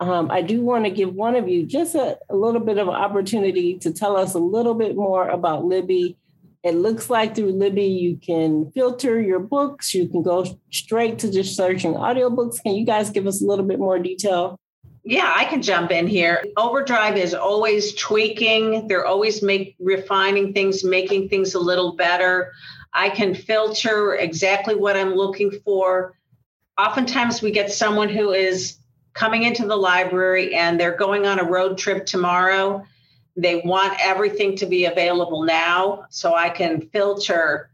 um, 0.00 0.30
I 0.30 0.42
do 0.42 0.60
want 0.60 0.84
to 0.84 0.90
give 0.90 1.14
one 1.14 1.36
of 1.36 1.48
you 1.48 1.64
just 1.64 1.94
a, 1.94 2.18
a 2.28 2.36
little 2.36 2.60
bit 2.60 2.78
of 2.78 2.88
opportunity 2.88 3.78
to 3.78 3.92
tell 3.92 4.16
us 4.16 4.34
a 4.34 4.38
little 4.38 4.74
bit 4.74 4.96
more 4.96 5.28
about 5.28 5.64
Libby 5.64 6.16
it 6.64 6.74
looks 6.74 7.08
like 7.08 7.36
through 7.36 7.52
Libby, 7.52 7.84
you 7.84 8.16
can 8.16 8.70
filter 8.72 9.20
your 9.20 9.38
books. 9.38 9.94
You 9.94 10.08
can 10.08 10.22
go 10.22 10.44
straight 10.70 11.18
to 11.20 11.30
just 11.30 11.56
searching 11.56 11.94
audiobooks. 11.94 12.62
Can 12.62 12.74
you 12.74 12.84
guys 12.84 13.10
give 13.10 13.26
us 13.26 13.40
a 13.40 13.46
little 13.46 13.64
bit 13.64 13.78
more 13.78 13.98
detail? 13.98 14.58
Yeah, 15.04 15.32
I 15.34 15.44
can 15.44 15.62
jump 15.62 15.90
in 15.90 16.06
here. 16.06 16.44
Overdrive 16.56 17.16
is 17.16 17.32
always 17.32 17.94
tweaking. 17.94 18.88
They're 18.88 19.06
always 19.06 19.42
make 19.42 19.76
refining 19.78 20.52
things, 20.52 20.84
making 20.84 21.28
things 21.28 21.54
a 21.54 21.60
little 21.60 21.96
better. 21.96 22.52
I 22.92 23.10
can 23.10 23.34
filter 23.34 24.16
exactly 24.16 24.74
what 24.74 24.96
I'm 24.96 25.14
looking 25.14 25.52
for. 25.64 26.14
Oftentimes 26.76 27.40
we 27.40 27.52
get 27.52 27.72
someone 27.72 28.08
who 28.08 28.32
is 28.32 28.78
coming 29.14 29.44
into 29.44 29.66
the 29.66 29.76
library 29.76 30.54
and 30.54 30.78
they're 30.78 30.96
going 30.96 31.26
on 31.26 31.38
a 31.38 31.44
road 31.44 31.78
trip 31.78 32.04
tomorrow 32.04 32.84
they 33.40 33.62
want 33.64 33.96
everything 34.00 34.56
to 34.56 34.66
be 34.66 34.84
available 34.86 35.44
now 35.44 36.04
so 36.10 36.34
i 36.34 36.48
can 36.48 36.80
filter 36.88 37.70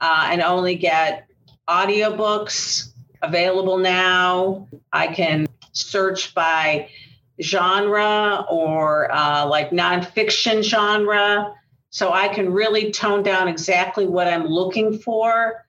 uh, 0.00 0.28
and 0.30 0.42
only 0.42 0.74
get 0.74 1.26
audiobooks 1.68 2.92
available 3.22 3.78
now. 3.78 4.68
I 4.92 5.08
can 5.08 5.46
search 5.72 6.34
by 6.34 6.88
genre 7.42 8.46
or 8.48 9.12
uh, 9.12 9.46
like 9.46 9.70
nonfiction 9.70 10.62
genre. 10.62 11.52
So 11.90 12.12
i 12.12 12.28
can 12.28 12.52
really 12.52 12.90
tone 12.90 13.22
down 13.22 13.48
exactly 13.48 14.06
what 14.06 14.28
i'm 14.28 14.46
looking 14.46 14.98
for. 14.98 15.66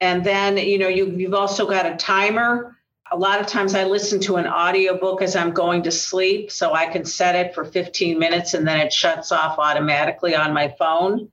And 0.00 0.24
then 0.24 0.58
you 0.58 0.78
know 0.78 0.88
you, 0.88 1.06
you've 1.10 1.34
also 1.34 1.68
got 1.68 1.86
a 1.86 1.96
timer 1.96 2.75
A 3.12 3.16
lot 3.16 3.40
of 3.40 3.46
times 3.46 3.74
I 3.74 3.84
listen 3.84 4.20
to 4.22 4.36
an 4.36 4.46
audiobook 4.46 5.22
as 5.22 5.36
I'm 5.36 5.52
going 5.52 5.84
to 5.84 5.92
sleep, 5.92 6.50
so 6.50 6.74
I 6.74 6.86
can 6.86 7.04
set 7.04 7.36
it 7.36 7.54
for 7.54 7.64
15 7.64 8.18
minutes 8.18 8.54
and 8.54 8.66
then 8.66 8.80
it 8.80 8.92
shuts 8.92 9.30
off 9.30 9.58
automatically 9.58 10.34
on 10.34 10.52
my 10.52 10.74
phone. 10.78 11.30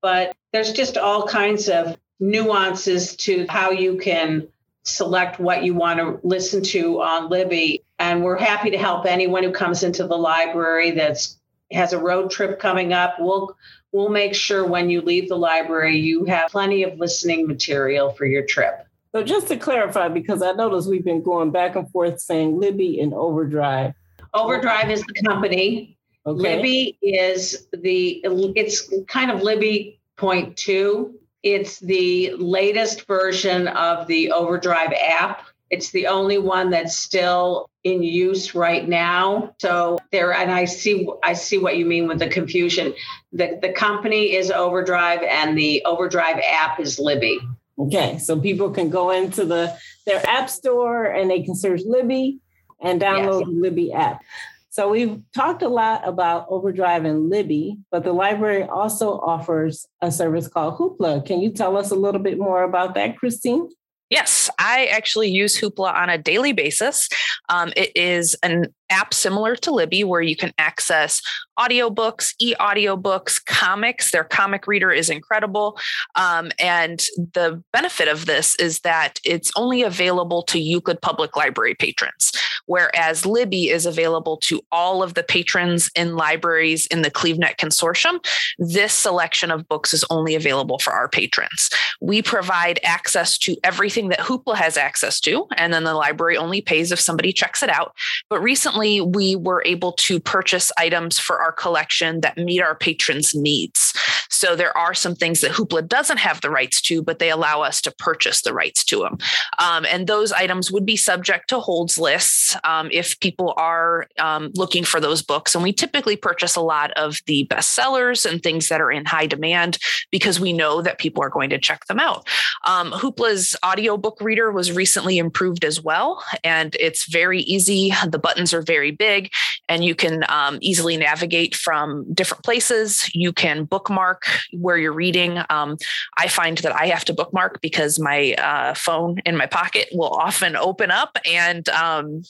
But 0.00 0.36
there's 0.52 0.72
just 0.72 0.96
all 0.96 1.26
kinds 1.26 1.68
of 1.68 1.98
nuances 2.20 3.16
to 3.16 3.46
how 3.48 3.70
you 3.70 3.98
can 3.98 4.48
select 4.82 5.38
what 5.38 5.64
you 5.64 5.74
want 5.74 5.98
to 5.98 6.26
listen 6.26 6.62
to 6.62 7.02
on 7.02 7.28
Libby. 7.28 7.84
And 7.98 8.22
we're 8.22 8.38
happy 8.38 8.70
to 8.70 8.78
help 8.78 9.06
anyone 9.06 9.42
who 9.42 9.52
comes 9.52 9.82
into 9.82 10.06
the 10.06 10.16
library 10.16 10.92
that's 10.92 11.38
has 11.70 11.92
a 11.92 11.98
road 11.98 12.30
trip 12.30 12.58
coming 12.58 12.92
up. 12.92 13.16
We'll 13.18 13.56
we'll 13.92 14.08
make 14.08 14.34
sure 14.34 14.66
when 14.66 14.88
you 14.88 15.02
leave 15.02 15.28
the 15.28 15.36
library 15.36 15.98
you 15.98 16.24
have 16.24 16.50
plenty 16.50 16.82
of 16.82 16.98
listening 16.98 17.46
material 17.46 18.10
for 18.10 18.24
your 18.24 18.46
trip. 18.46 18.87
So 19.12 19.22
just 19.22 19.48
to 19.48 19.56
clarify, 19.56 20.08
because 20.08 20.42
I 20.42 20.52
noticed 20.52 20.88
we've 20.88 21.04
been 21.04 21.22
going 21.22 21.50
back 21.50 21.76
and 21.76 21.90
forth 21.90 22.20
saying 22.20 22.58
Libby 22.58 23.00
and 23.00 23.14
Overdrive. 23.14 23.94
Overdrive 24.34 24.90
is 24.90 25.02
the 25.02 25.22
company. 25.26 25.96
Okay. 26.26 26.56
Libby 26.56 26.98
is 27.00 27.68
the 27.72 28.20
it's 28.54 28.92
kind 29.06 29.30
of 29.30 29.42
Libby 29.42 29.98
point 30.16 30.56
two. 30.56 31.18
It's 31.42 31.78
the 31.78 32.34
latest 32.34 33.06
version 33.06 33.68
of 33.68 34.06
the 34.08 34.32
Overdrive 34.32 34.92
app. 34.92 35.46
It's 35.70 35.90
the 35.90 36.06
only 36.06 36.38
one 36.38 36.70
that's 36.70 36.96
still 36.96 37.70
in 37.84 38.02
use 38.02 38.54
right 38.54 38.88
now. 38.88 39.54
So 39.58 39.98
there, 40.12 40.32
and 40.32 40.50
I 40.50 40.64
see, 40.64 41.08
I 41.22 41.34
see 41.34 41.58
what 41.58 41.76
you 41.76 41.86
mean 41.86 42.08
with 42.08 42.18
the 42.18 42.28
confusion. 42.28 42.94
The 43.32 43.58
the 43.62 43.72
company 43.72 44.34
is 44.34 44.50
Overdrive, 44.50 45.22
and 45.22 45.56
the 45.56 45.82
Overdrive 45.84 46.40
app 46.46 46.80
is 46.80 46.98
Libby. 46.98 47.38
Okay, 47.78 48.18
so 48.18 48.40
people 48.40 48.70
can 48.70 48.90
go 48.90 49.10
into 49.10 49.44
the 49.44 49.76
their 50.06 50.26
app 50.28 50.50
store 50.50 51.04
and 51.04 51.30
they 51.30 51.42
can 51.42 51.54
search 51.54 51.82
Libby 51.84 52.38
and 52.80 53.00
download 53.00 53.40
yes. 53.40 53.48
the 53.48 53.60
Libby 53.60 53.92
app. 53.92 54.22
So 54.70 54.90
we've 54.90 55.20
talked 55.34 55.62
a 55.62 55.68
lot 55.68 56.06
about 56.06 56.46
Overdrive 56.48 57.04
and 57.04 57.30
Libby, 57.30 57.78
but 57.90 58.04
the 58.04 58.12
library 58.12 58.62
also 58.62 59.18
offers 59.18 59.86
a 60.00 60.12
service 60.12 60.46
called 60.46 60.78
Hoopla. 60.78 61.26
Can 61.26 61.40
you 61.40 61.50
tell 61.50 61.76
us 61.76 61.90
a 61.90 61.96
little 61.96 62.20
bit 62.20 62.38
more 62.38 62.62
about 62.62 62.94
that, 62.94 63.18
Christine? 63.18 63.68
Yes, 64.10 64.48
I 64.58 64.86
actually 64.86 65.30
use 65.30 65.58
Hoopla 65.58 65.92
on 65.92 66.08
a 66.08 66.16
daily 66.16 66.52
basis. 66.52 67.08
Um, 67.48 67.72
it 67.76 67.92
is 67.96 68.36
an 68.42 68.72
app 68.90 69.12
similar 69.14 69.56
to 69.56 69.70
Libby 69.70 70.04
where 70.04 70.22
you 70.22 70.36
can 70.36 70.52
access 70.58 71.20
audiobooks, 71.58 72.34
e 72.38 72.54
audiobooks, 72.60 73.44
comics. 73.44 74.12
Their 74.12 74.24
comic 74.24 74.66
reader 74.66 74.90
is 74.90 75.10
incredible. 75.10 75.78
Um, 76.14 76.52
and 76.58 77.00
the 77.16 77.62
benefit 77.72 78.08
of 78.08 78.26
this 78.26 78.54
is 78.56 78.80
that 78.80 79.18
it's 79.24 79.50
only 79.56 79.82
available 79.82 80.42
to 80.44 80.58
Euclid 80.58 81.02
Public 81.02 81.36
Library 81.36 81.74
patrons, 81.74 82.32
whereas 82.66 83.26
Libby 83.26 83.70
is 83.70 83.86
available 83.86 84.36
to 84.38 84.60
all 84.70 85.02
of 85.02 85.14
the 85.14 85.24
patrons 85.24 85.90
in 85.96 86.16
libraries 86.16 86.86
in 86.86 87.02
the 87.02 87.10
CleveNet 87.10 87.56
Consortium. 87.56 88.24
This 88.58 88.92
selection 88.92 89.50
of 89.50 89.68
books 89.68 89.92
is 89.92 90.04
only 90.10 90.34
available 90.36 90.78
for 90.78 90.92
our 90.92 91.08
patrons. 91.08 91.70
We 92.00 92.22
provide 92.22 92.78
access 92.84 93.36
to 93.38 93.56
everything 93.64 94.10
that 94.10 94.20
Hoopla 94.20 94.54
has 94.54 94.76
access 94.76 95.18
to, 95.20 95.46
and 95.56 95.72
then 95.72 95.84
the 95.84 95.94
library 95.94 96.36
only 96.36 96.60
pays 96.60 96.92
if 96.92 97.00
somebody 97.00 97.32
checks 97.32 97.62
it 97.62 97.70
out. 97.70 97.94
But 98.30 98.40
recently, 98.40 98.77
recently 98.78 99.00
we 99.00 99.36
were 99.36 99.62
able 99.66 99.92
to 99.92 100.20
purchase 100.20 100.70
items 100.78 101.18
for 101.18 101.40
our 101.40 101.52
collection 101.52 102.20
that 102.20 102.36
meet 102.36 102.60
our 102.60 102.74
patrons' 102.74 103.34
needs. 103.34 103.92
So 104.30 104.54
there 104.54 104.76
are 104.76 104.94
some 104.94 105.14
things 105.14 105.40
that 105.40 105.52
Hoopla 105.52 105.88
doesn't 105.88 106.18
have 106.18 106.40
the 106.40 106.50
rights 106.50 106.80
to, 106.82 107.02
but 107.02 107.18
they 107.18 107.30
allow 107.30 107.62
us 107.62 107.80
to 107.82 107.90
purchase 107.90 108.42
the 108.42 108.54
rights 108.54 108.84
to 108.84 109.00
them. 109.00 109.18
Um, 109.58 109.84
and 109.86 110.06
those 110.06 110.32
items 110.32 110.70
would 110.70 110.86
be 110.86 110.96
subject 110.96 111.48
to 111.48 111.58
holds 111.58 111.98
lists 111.98 112.56
um, 112.62 112.88
if 112.92 113.18
people 113.20 113.54
are 113.56 114.06
um, 114.18 114.50
looking 114.54 114.84
for 114.84 115.00
those 115.00 115.22
books. 115.22 115.54
And 115.54 115.64
we 115.64 115.72
typically 115.72 116.16
purchase 116.16 116.56
a 116.56 116.60
lot 116.60 116.92
of 116.92 117.18
the 117.26 117.46
bestsellers 117.50 118.30
and 118.30 118.42
things 118.42 118.68
that 118.68 118.80
are 118.80 118.92
in 118.92 119.06
high 119.06 119.26
demand 119.26 119.78
because 120.12 120.38
we 120.38 120.52
know 120.52 120.82
that 120.82 120.98
people 120.98 121.22
are 121.22 121.30
going 121.30 121.50
to 121.50 121.58
check 121.58 121.86
them 121.86 121.98
out. 121.98 122.28
Um, 122.66 122.92
Hoopla's 122.92 123.56
audiobook 123.64 124.20
reader 124.20 124.52
was 124.52 124.70
recently 124.72 125.18
improved 125.18 125.64
as 125.64 125.82
well, 125.82 126.22
and 126.44 126.76
it's 126.78 127.10
very 127.10 127.40
easy. 127.40 127.92
The 128.06 128.18
buttons 128.18 128.52
are 128.54 128.62
very 128.68 128.92
big 128.92 129.30
and 129.68 129.84
you 129.84 129.94
can 129.94 130.24
um, 130.28 130.58
easily 130.60 130.96
navigate 130.96 131.54
from 131.54 132.06
different 132.12 132.44
places. 132.44 133.10
You 133.14 133.32
can 133.32 133.64
bookmark 133.64 134.24
where 134.52 134.76
you're 134.76 134.92
reading. 134.92 135.38
Um, 135.50 135.76
I 136.16 136.28
find 136.28 136.58
that 136.58 136.74
I 136.74 136.86
have 136.86 137.04
to 137.06 137.14
bookmark 137.14 137.60
because 137.60 137.98
my 137.98 138.34
uh, 138.34 138.74
phone 138.74 139.18
in 139.26 139.36
my 139.36 139.46
pocket 139.46 139.88
will 139.92 140.10
often 140.10 140.56
open 140.56 140.90
up 140.90 141.18
and 141.26 141.68
um, 141.70 142.22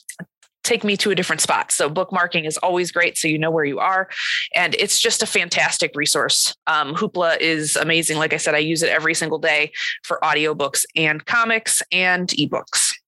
take 0.63 0.83
me 0.83 0.97
to 0.97 1.11
a 1.11 1.15
different 1.15 1.41
spot. 1.41 1.71
So 1.71 1.89
bookmarking 1.89 2.45
is 2.45 2.57
always 2.57 2.91
great, 2.91 3.17
so 3.17 3.27
you 3.27 3.39
know 3.39 3.51
where 3.51 3.65
you 3.65 3.79
are, 3.79 4.09
and 4.53 4.75
it's 4.77 4.99
just 4.99 5.23
a 5.23 5.25
fantastic 5.25 5.91
resource. 5.95 6.55
Um, 6.67 6.93
Hoopla 6.93 7.39
is 7.39 7.75
amazing. 7.75 8.17
Like 8.17 8.33
I 8.33 8.37
said, 8.37 8.55
I 8.55 8.59
use 8.59 8.83
it 8.83 8.89
every 8.89 9.13
single 9.13 9.39
day 9.39 9.71
for 10.03 10.19
audiobooks 10.21 10.85
and 10.95 11.25
comics 11.25 11.81
and 11.91 12.29
ebooks. 12.29 12.98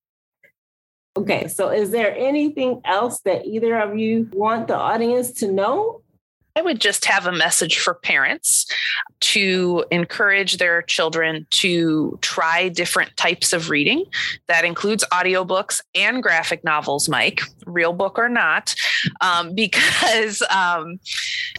Okay, 1.21 1.47
so 1.47 1.69
is 1.69 1.91
there 1.91 2.15
anything 2.17 2.81
else 2.83 3.21
that 3.25 3.45
either 3.45 3.77
of 3.77 3.95
you 3.95 4.27
want 4.33 4.67
the 4.67 4.75
audience 4.75 5.31
to 5.33 5.51
know? 5.51 6.01
I 6.55 6.61
would 6.61 6.81
just 6.81 7.05
have 7.05 7.27
a 7.27 7.31
message 7.31 7.77
for 7.77 7.93
parents 7.93 8.65
to 9.21 9.85
encourage 9.91 10.57
their 10.57 10.81
children 10.81 11.45
to 11.51 12.17
try 12.21 12.69
different 12.69 13.15
types 13.15 13.53
of 13.53 13.69
reading. 13.69 14.05
That 14.47 14.65
includes 14.65 15.05
audiobooks 15.13 15.79
and 15.95 16.21
graphic 16.21 16.63
novels, 16.63 17.07
Mike, 17.07 17.41
real 17.65 17.93
book 17.93 18.17
or 18.17 18.27
not, 18.27 18.75
um, 19.21 19.53
because 19.55 20.41
um, 20.49 20.99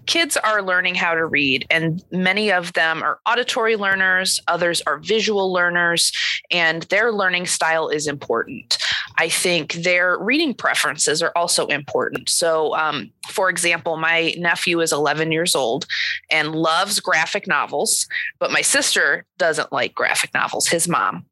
kids 0.07 0.37
are 0.37 0.61
learning 0.61 0.97
how 0.97 1.15
to 1.15 1.25
read, 1.25 1.67
and 1.71 2.05
many 2.11 2.51
of 2.51 2.73
them 2.73 3.03
are 3.03 3.21
auditory 3.27 3.77
learners, 3.77 4.41
others 4.49 4.83
are 4.87 4.99
visual 4.99 5.53
learners, 5.53 6.13
and 6.51 6.83
their 6.85 7.13
learning 7.13 7.47
style 7.47 7.89
is 7.89 8.07
important. 8.07 8.77
I 9.19 9.29
think 9.29 9.75
their 9.75 10.19
reading 10.19 10.55
preferences 10.55 11.23
are 11.23 11.33
also 11.37 11.67
important. 11.67 12.29
So, 12.29 12.75
um, 12.77 13.11
for 13.29 13.49
example, 13.49 13.97
my 13.97 14.35
nephew 14.39 14.81
is 14.81 14.93
11 14.93 15.33
years 15.33 15.55
old 15.55 15.87
and 16.31 16.55
loves 16.55 17.01
graphic 17.01 17.47
novels, 17.47 18.07
but 18.39 18.51
my 18.51 18.63
sister 18.63 19.25
doesn't 19.39 19.73
like 19.73 19.95
graphic 19.95 20.33
novels, 20.35 20.69
his 20.69 20.89
mom. 20.89 21.27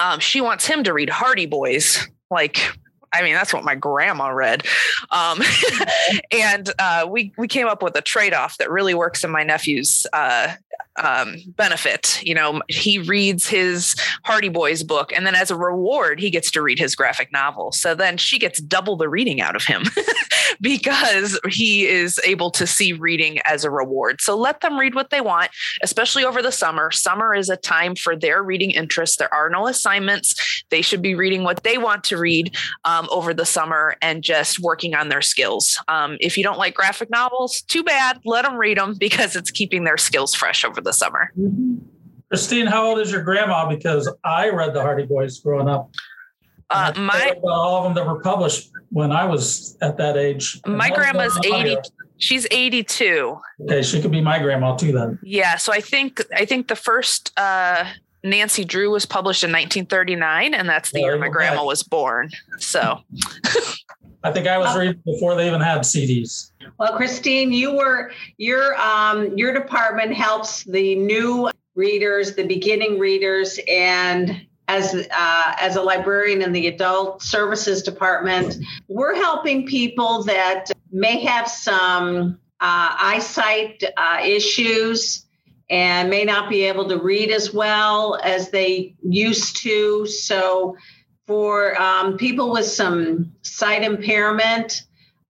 Um, 0.00 0.20
she 0.20 0.40
wants 0.40 0.66
him 0.66 0.84
to 0.84 0.92
read 0.92 1.10
Hardy 1.10 1.46
Boys, 1.46 2.08
like 2.30 2.58
I 3.12 3.22
mean, 3.22 3.34
that's 3.34 3.54
what 3.54 3.64
my 3.64 3.74
grandma 3.74 4.28
read. 4.28 4.66
Um, 5.10 5.40
and 6.30 6.70
uh, 6.78 7.06
we 7.08 7.32
we 7.38 7.48
came 7.48 7.66
up 7.66 7.82
with 7.82 7.96
a 7.96 8.02
trade 8.02 8.34
off 8.34 8.58
that 8.58 8.70
really 8.70 8.94
works 8.94 9.24
in 9.24 9.30
my 9.30 9.44
nephew's 9.44 10.06
uh, 10.12 10.54
um, 11.02 11.36
benefit. 11.56 12.20
You 12.22 12.34
know, 12.34 12.60
he 12.68 12.98
reads 12.98 13.46
his 13.46 13.94
Hardy 14.24 14.48
Boys 14.48 14.82
book, 14.82 15.12
and 15.14 15.26
then 15.26 15.34
as 15.34 15.50
a 15.50 15.56
reward, 15.56 16.20
he 16.20 16.30
gets 16.30 16.50
to 16.52 16.62
read 16.62 16.78
his 16.78 16.94
graphic 16.94 17.32
novel. 17.32 17.72
So 17.72 17.94
then 17.94 18.16
she 18.16 18.38
gets 18.38 18.60
double 18.60 18.96
the 18.96 19.08
reading 19.08 19.40
out 19.40 19.56
of 19.56 19.64
him 19.64 19.84
because 20.60 21.38
he 21.48 21.86
is 21.86 22.20
able 22.24 22.50
to 22.52 22.66
see 22.66 22.92
reading 22.92 23.38
as 23.44 23.64
a 23.64 23.70
reward. 23.70 24.20
So 24.20 24.36
let 24.36 24.60
them 24.60 24.78
read 24.78 24.94
what 24.94 25.10
they 25.10 25.20
want, 25.20 25.50
especially 25.82 26.24
over 26.24 26.42
the 26.42 26.52
summer. 26.52 26.90
Summer 26.90 27.34
is 27.34 27.48
a 27.48 27.56
time 27.56 27.94
for 27.94 28.16
their 28.16 28.42
reading 28.42 28.70
interests. 28.70 29.16
There 29.16 29.32
are 29.32 29.50
no 29.50 29.66
assignments. 29.66 30.64
They 30.70 30.82
should 30.82 31.02
be 31.02 31.14
reading 31.14 31.44
what 31.44 31.62
they 31.62 31.78
want 31.78 32.04
to 32.04 32.16
read 32.16 32.56
um, 32.84 33.08
over 33.10 33.32
the 33.32 33.46
summer 33.46 33.96
and 34.02 34.22
just 34.22 34.58
working 34.60 34.94
on 34.94 35.08
their 35.08 35.22
skills. 35.22 35.80
Um, 35.88 36.16
if 36.20 36.36
you 36.36 36.44
don't 36.44 36.58
like 36.58 36.74
graphic 36.74 37.10
novels, 37.10 37.62
too 37.62 37.82
bad. 37.82 38.20
Let 38.24 38.44
them 38.44 38.56
read 38.56 38.78
them 38.78 38.94
because 38.98 39.36
it's 39.36 39.50
keeping 39.50 39.84
their 39.84 39.96
skills 39.96 40.34
fresh 40.34 40.64
over 40.68 40.80
the 40.80 40.92
summer. 40.92 41.32
Mm-hmm. 41.38 41.76
Christine, 42.28 42.66
how 42.66 42.86
old 42.86 43.00
is 43.00 43.10
your 43.10 43.22
grandma? 43.22 43.68
Because 43.68 44.12
I 44.22 44.50
read 44.50 44.74
the 44.74 44.82
Hardy 44.82 45.06
Boys 45.06 45.40
growing 45.40 45.68
up. 45.68 45.90
Uh, 46.70 46.92
my 46.96 47.34
all 47.42 47.78
of 47.78 47.84
them 47.84 47.94
that 47.94 48.06
were 48.06 48.20
published 48.20 48.70
when 48.90 49.10
I 49.10 49.24
was 49.24 49.78
at 49.80 49.96
that 49.96 50.18
age. 50.18 50.60
My 50.66 50.90
grandma's 50.90 51.38
eighty. 51.44 51.78
She's 52.18 52.46
eighty-two. 52.50 53.38
Okay, 53.62 53.82
she 53.82 54.02
could 54.02 54.10
be 54.10 54.20
my 54.20 54.38
grandma 54.38 54.76
too 54.76 54.92
then. 54.92 55.18
Yeah, 55.22 55.56
so 55.56 55.72
I 55.72 55.80
think 55.80 56.22
I 56.34 56.44
think 56.44 56.68
the 56.68 56.76
first 56.76 57.32
uh, 57.38 57.86
Nancy 58.22 58.66
Drew 58.66 58.90
was 58.90 59.06
published 59.06 59.44
in 59.44 59.50
1939, 59.50 60.52
and 60.52 60.68
that's 60.68 60.90
the 60.90 61.00
year 61.00 61.16
my 61.16 61.28
grandma 61.28 61.64
was 61.64 61.82
born. 61.82 62.30
So. 62.58 63.00
I 64.24 64.32
think 64.32 64.46
I 64.46 64.58
was 64.58 64.76
reading 64.76 65.00
before 65.04 65.36
they 65.36 65.46
even 65.46 65.60
had 65.60 65.80
CDs. 65.80 66.50
Well, 66.78 66.96
Christine, 66.96 67.52
you 67.52 67.76
were 67.76 68.10
your 68.36 68.74
um, 68.76 69.36
your 69.36 69.52
department 69.52 70.12
helps 70.12 70.64
the 70.64 70.96
new 70.96 71.50
readers, 71.74 72.34
the 72.34 72.46
beginning 72.46 72.98
readers, 72.98 73.58
and 73.68 74.46
as 74.66 74.94
uh, 74.94 75.54
as 75.60 75.76
a 75.76 75.82
librarian 75.82 76.42
in 76.42 76.52
the 76.52 76.66
adult 76.66 77.22
services 77.22 77.82
department, 77.82 78.56
we're 78.88 79.14
helping 79.14 79.66
people 79.66 80.24
that 80.24 80.70
may 80.90 81.20
have 81.24 81.48
some 81.48 82.38
uh, 82.60 82.96
eyesight 82.98 83.82
uh, 83.96 84.20
issues 84.24 85.24
and 85.70 86.10
may 86.10 86.24
not 86.24 86.48
be 86.48 86.64
able 86.64 86.88
to 86.88 86.98
read 86.98 87.30
as 87.30 87.52
well 87.52 88.18
as 88.22 88.50
they 88.50 88.94
used 89.02 89.62
to. 89.62 90.06
So 90.06 90.76
For 91.28 91.78
um, 91.78 92.16
people 92.16 92.50
with 92.50 92.64
some 92.64 93.30
sight 93.42 93.82
impairment, 93.82 94.84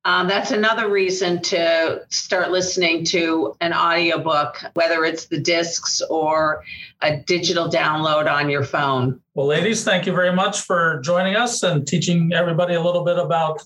um, 0.04 0.28
that's 0.28 0.52
another 0.52 0.88
reason 0.88 1.42
to 1.42 2.02
start 2.08 2.52
listening 2.52 3.04
to 3.06 3.56
an 3.60 3.72
audiobook, 3.72 4.62
whether 4.74 5.04
it's 5.04 5.26
the 5.26 5.40
discs 5.40 6.00
or 6.08 6.62
a 7.02 7.16
digital 7.16 7.68
download 7.68 8.32
on 8.32 8.48
your 8.48 8.62
phone. 8.62 9.20
Well, 9.34 9.48
ladies, 9.48 9.82
thank 9.82 10.06
you 10.06 10.12
very 10.12 10.32
much 10.32 10.60
for 10.60 11.00
joining 11.00 11.34
us 11.34 11.64
and 11.64 11.84
teaching 11.84 12.30
everybody 12.32 12.74
a 12.74 12.80
little 12.80 13.02
bit 13.04 13.18
about 13.18 13.60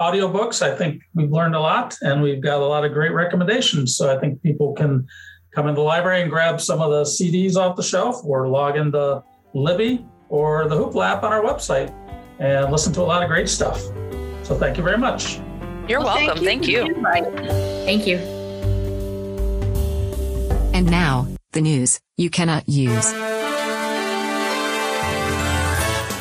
audiobooks. 0.00 0.62
I 0.62 0.74
think 0.74 1.02
we've 1.14 1.30
learned 1.30 1.54
a 1.54 1.60
lot 1.60 1.94
and 2.00 2.22
we've 2.22 2.40
got 2.40 2.62
a 2.62 2.66
lot 2.66 2.86
of 2.86 2.94
great 2.94 3.12
recommendations. 3.12 3.98
So 3.98 4.16
I 4.16 4.18
think 4.18 4.42
people 4.42 4.72
can 4.72 5.06
come 5.54 5.68
in 5.68 5.74
the 5.74 5.82
library 5.82 6.22
and 6.22 6.30
grab 6.30 6.58
some 6.58 6.80
of 6.80 6.90
the 6.90 7.02
CDs 7.02 7.56
off 7.56 7.76
the 7.76 7.82
shelf 7.82 8.24
or 8.24 8.48
log 8.48 8.78
into 8.78 9.22
Libby 9.52 10.06
or 10.28 10.68
the 10.68 10.76
Hoopla 10.76 11.12
app 11.12 11.22
on 11.22 11.32
our 11.32 11.42
website 11.42 11.92
and 12.38 12.70
listen 12.70 12.92
to 12.94 13.00
a 13.00 13.02
lot 13.02 13.22
of 13.22 13.28
great 13.28 13.48
stuff. 13.48 13.80
So 14.42 14.56
thank 14.58 14.76
you 14.76 14.82
very 14.82 14.98
much. 14.98 15.38
You're 15.88 16.00
well, 16.00 16.16
welcome. 16.16 16.44
Thank 16.44 16.66
you. 16.66 16.94
Thank 17.02 17.26
you. 17.26 17.46
Thank 17.84 18.06
you. 18.06 18.18
And 20.74 20.90
now, 20.90 21.28
the 21.52 21.60
news 21.60 22.00
you 22.16 22.28
cannot 22.28 22.68
use. 22.68 23.12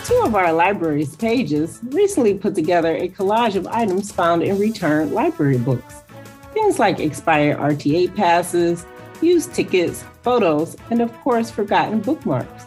Two 0.08 0.22
of 0.24 0.36
our 0.36 0.54
library's 0.54 1.16
pages 1.16 1.80
recently 1.84 2.36
put 2.36 2.56
together 2.56 2.96
a 2.96 3.10
collage 3.10 3.56
of 3.56 3.66
items 3.68 4.12
found 4.12 4.44
in 4.44 4.58
returned 4.60 5.14
library 5.14 5.58
books. 5.58 6.04
Things 6.54 6.80
like 6.80 7.00
expired 7.00 7.58
RTA 7.58 8.16
passes, 8.16 8.86
used 9.22 9.54
tickets, 9.54 10.06
photos, 10.22 10.78
and 10.90 11.02
of 11.02 11.12
course, 11.22 11.50
forgotten 11.50 12.00
bookmarks. 12.00 12.66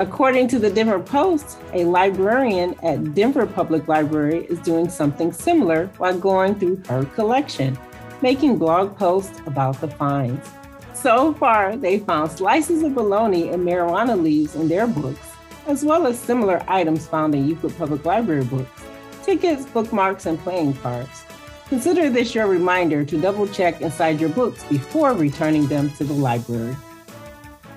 According 0.00 0.48
to 0.48 0.58
the 0.58 0.70
Denver 0.70 0.98
Post, 0.98 1.58
a 1.74 1.84
librarian 1.84 2.74
at 2.82 3.12
Denver 3.12 3.44
Public 3.44 3.86
Library 3.86 4.46
is 4.46 4.58
doing 4.60 4.88
something 4.88 5.30
similar 5.30 5.88
while 5.98 6.18
going 6.18 6.54
through 6.54 6.82
her 6.88 7.04
collection, 7.04 7.78
making 8.22 8.56
blog 8.56 8.96
posts 8.96 9.38
about 9.44 9.78
the 9.82 9.88
finds. 9.88 10.48
So 10.94 11.34
far, 11.34 11.76
they 11.76 11.98
found 11.98 12.32
slices 12.32 12.82
of 12.82 12.94
bologna 12.94 13.50
and 13.50 13.62
marijuana 13.62 14.18
leaves 14.18 14.54
in 14.54 14.68
their 14.68 14.86
books, 14.86 15.20
as 15.66 15.84
well 15.84 16.06
as 16.06 16.18
similar 16.18 16.64
items 16.66 17.06
found 17.06 17.34
in 17.34 17.46
Euclid 17.46 17.76
Public 17.76 18.06
Library 18.06 18.44
books 18.44 18.82
tickets, 19.22 19.66
bookmarks, 19.66 20.24
and 20.24 20.38
playing 20.38 20.72
cards. 20.78 21.24
Consider 21.68 22.08
this 22.08 22.34
your 22.34 22.46
reminder 22.46 23.04
to 23.04 23.20
double 23.20 23.46
check 23.46 23.82
inside 23.82 24.18
your 24.18 24.30
books 24.30 24.64
before 24.64 25.12
returning 25.12 25.66
them 25.66 25.90
to 25.90 26.04
the 26.04 26.14
library. 26.14 26.74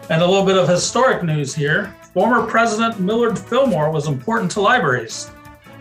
And 0.09 0.21
a 0.21 0.25
little 0.25 0.45
bit 0.45 0.57
of 0.57 0.69
historic 0.69 1.21
news 1.21 1.53
here. 1.53 1.93
Former 2.13 2.45
President 2.45 2.99
Millard 2.99 3.39
Fillmore 3.39 3.89
was 3.89 4.07
important 4.07 4.51
to 4.51 4.61
libraries. 4.61 5.31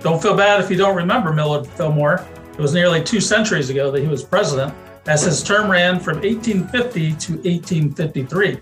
Don't 0.01 0.23
feel 0.23 0.35
bad 0.35 0.61
if 0.61 0.71
you 0.71 0.79
don't 0.79 0.97
remember 0.97 1.31
Millard 1.31 1.67
Fillmore. 1.67 2.27
It 2.53 2.59
was 2.59 2.73
nearly 2.73 3.05
two 3.05 3.21
centuries 3.21 3.69
ago 3.69 3.91
that 3.91 4.01
he 4.01 4.09
was 4.09 4.25
president, 4.25 4.73
as 5.07 5.23
his 5.23 5.43
term 5.43 5.71
ran 5.71 6.01
from 6.01 6.23
1850 6.23 7.13
to 7.17 7.33
1853. 7.35 8.59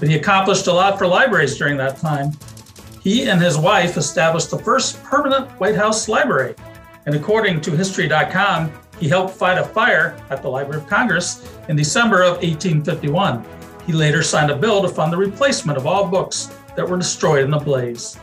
But 0.00 0.08
he 0.08 0.14
accomplished 0.14 0.68
a 0.68 0.72
lot 0.72 0.96
for 0.96 1.06
libraries 1.06 1.58
during 1.58 1.76
that 1.76 1.98
time. 1.98 2.32
He 3.02 3.28
and 3.28 3.42
his 3.42 3.58
wife 3.58 3.98
established 3.98 4.50
the 4.50 4.58
first 4.58 5.02
permanent 5.04 5.50
White 5.60 5.76
House 5.76 6.08
library. 6.08 6.54
And 7.04 7.14
according 7.14 7.60
to 7.62 7.72
History.com, 7.72 8.72
he 8.98 9.08
helped 9.08 9.34
fight 9.34 9.58
a 9.58 9.64
fire 9.64 10.16
at 10.30 10.40
the 10.40 10.48
Library 10.48 10.80
of 10.80 10.88
Congress 10.88 11.46
in 11.68 11.76
December 11.76 12.22
of 12.22 12.36
1851. 12.36 13.44
He 13.86 13.92
later 13.92 14.22
signed 14.22 14.50
a 14.50 14.56
bill 14.56 14.80
to 14.80 14.88
fund 14.88 15.12
the 15.12 15.16
replacement 15.18 15.76
of 15.76 15.86
all 15.86 16.06
books 16.06 16.56
that 16.76 16.88
were 16.88 16.96
destroyed 16.96 17.44
in 17.44 17.50
the 17.50 17.58
blaze. 17.58 18.18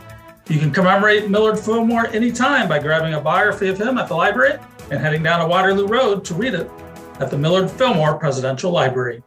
You 0.48 0.58
can 0.58 0.72
commemorate 0.72 1.30
Millard 1.30 1.58
Fillmore 1.58 2.08
anytime 2.08 2.68
by 2.68 2.78
grabbing 2.80 3.14
a 3.14 3.20
biography 3.20 3.68
of 3.68 3.80
him 3.80 3.98
at 3.98 4.08
the 4.08 4.14
library 4.14 4.58
and 4.90 5.00
heading 5.00 5.22
down 5.22 5.40
to 5.40 5.46
Waterloo 5.46 5.86
Road 5.86 6.24
to 6.24 6.34
read 6.34 6.54
it 6.54 6.68
at 7.20 7.30
the 7.30 7.38
Millard 7.38 7.70
Fillmore 7.70 8.18
Presidential 8.18 8.72
Library. 8.72 9.22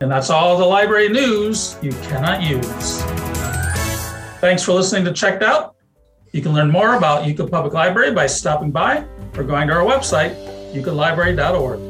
And 0.00 0.10
that's 0.10 0.30
all 0.30 0.56
the 0.56 0.64
library 0.64 1.08
news 1.08 1.76
you 1.82 1.90
cannot 1.90 2.42
use. 2.42 3.02
Thanks 4.40 4.62
for 4.62 4.72
listening 4.72 5.04
to 5.06 5.12
Checked 5.12 5.42
Out. 5.42 5.74
You 6.32 6.42
can 6.42 6.52
learn 6.52 6.70
more 6.70 6.94
about 6.94 7.26
Euclid 7.26 7.50
Public 7.50 7.72
Library 7.72 8.12
by 8.12 8.26
stopping 8.26 8.70
by 8.70 9.04
or 9.36 9.42
going 9.42 9.66
to 9.68 9.74
our 9.74 9.84
website, 9.84 10.36
euclidlibrary.org. 10.72 11.87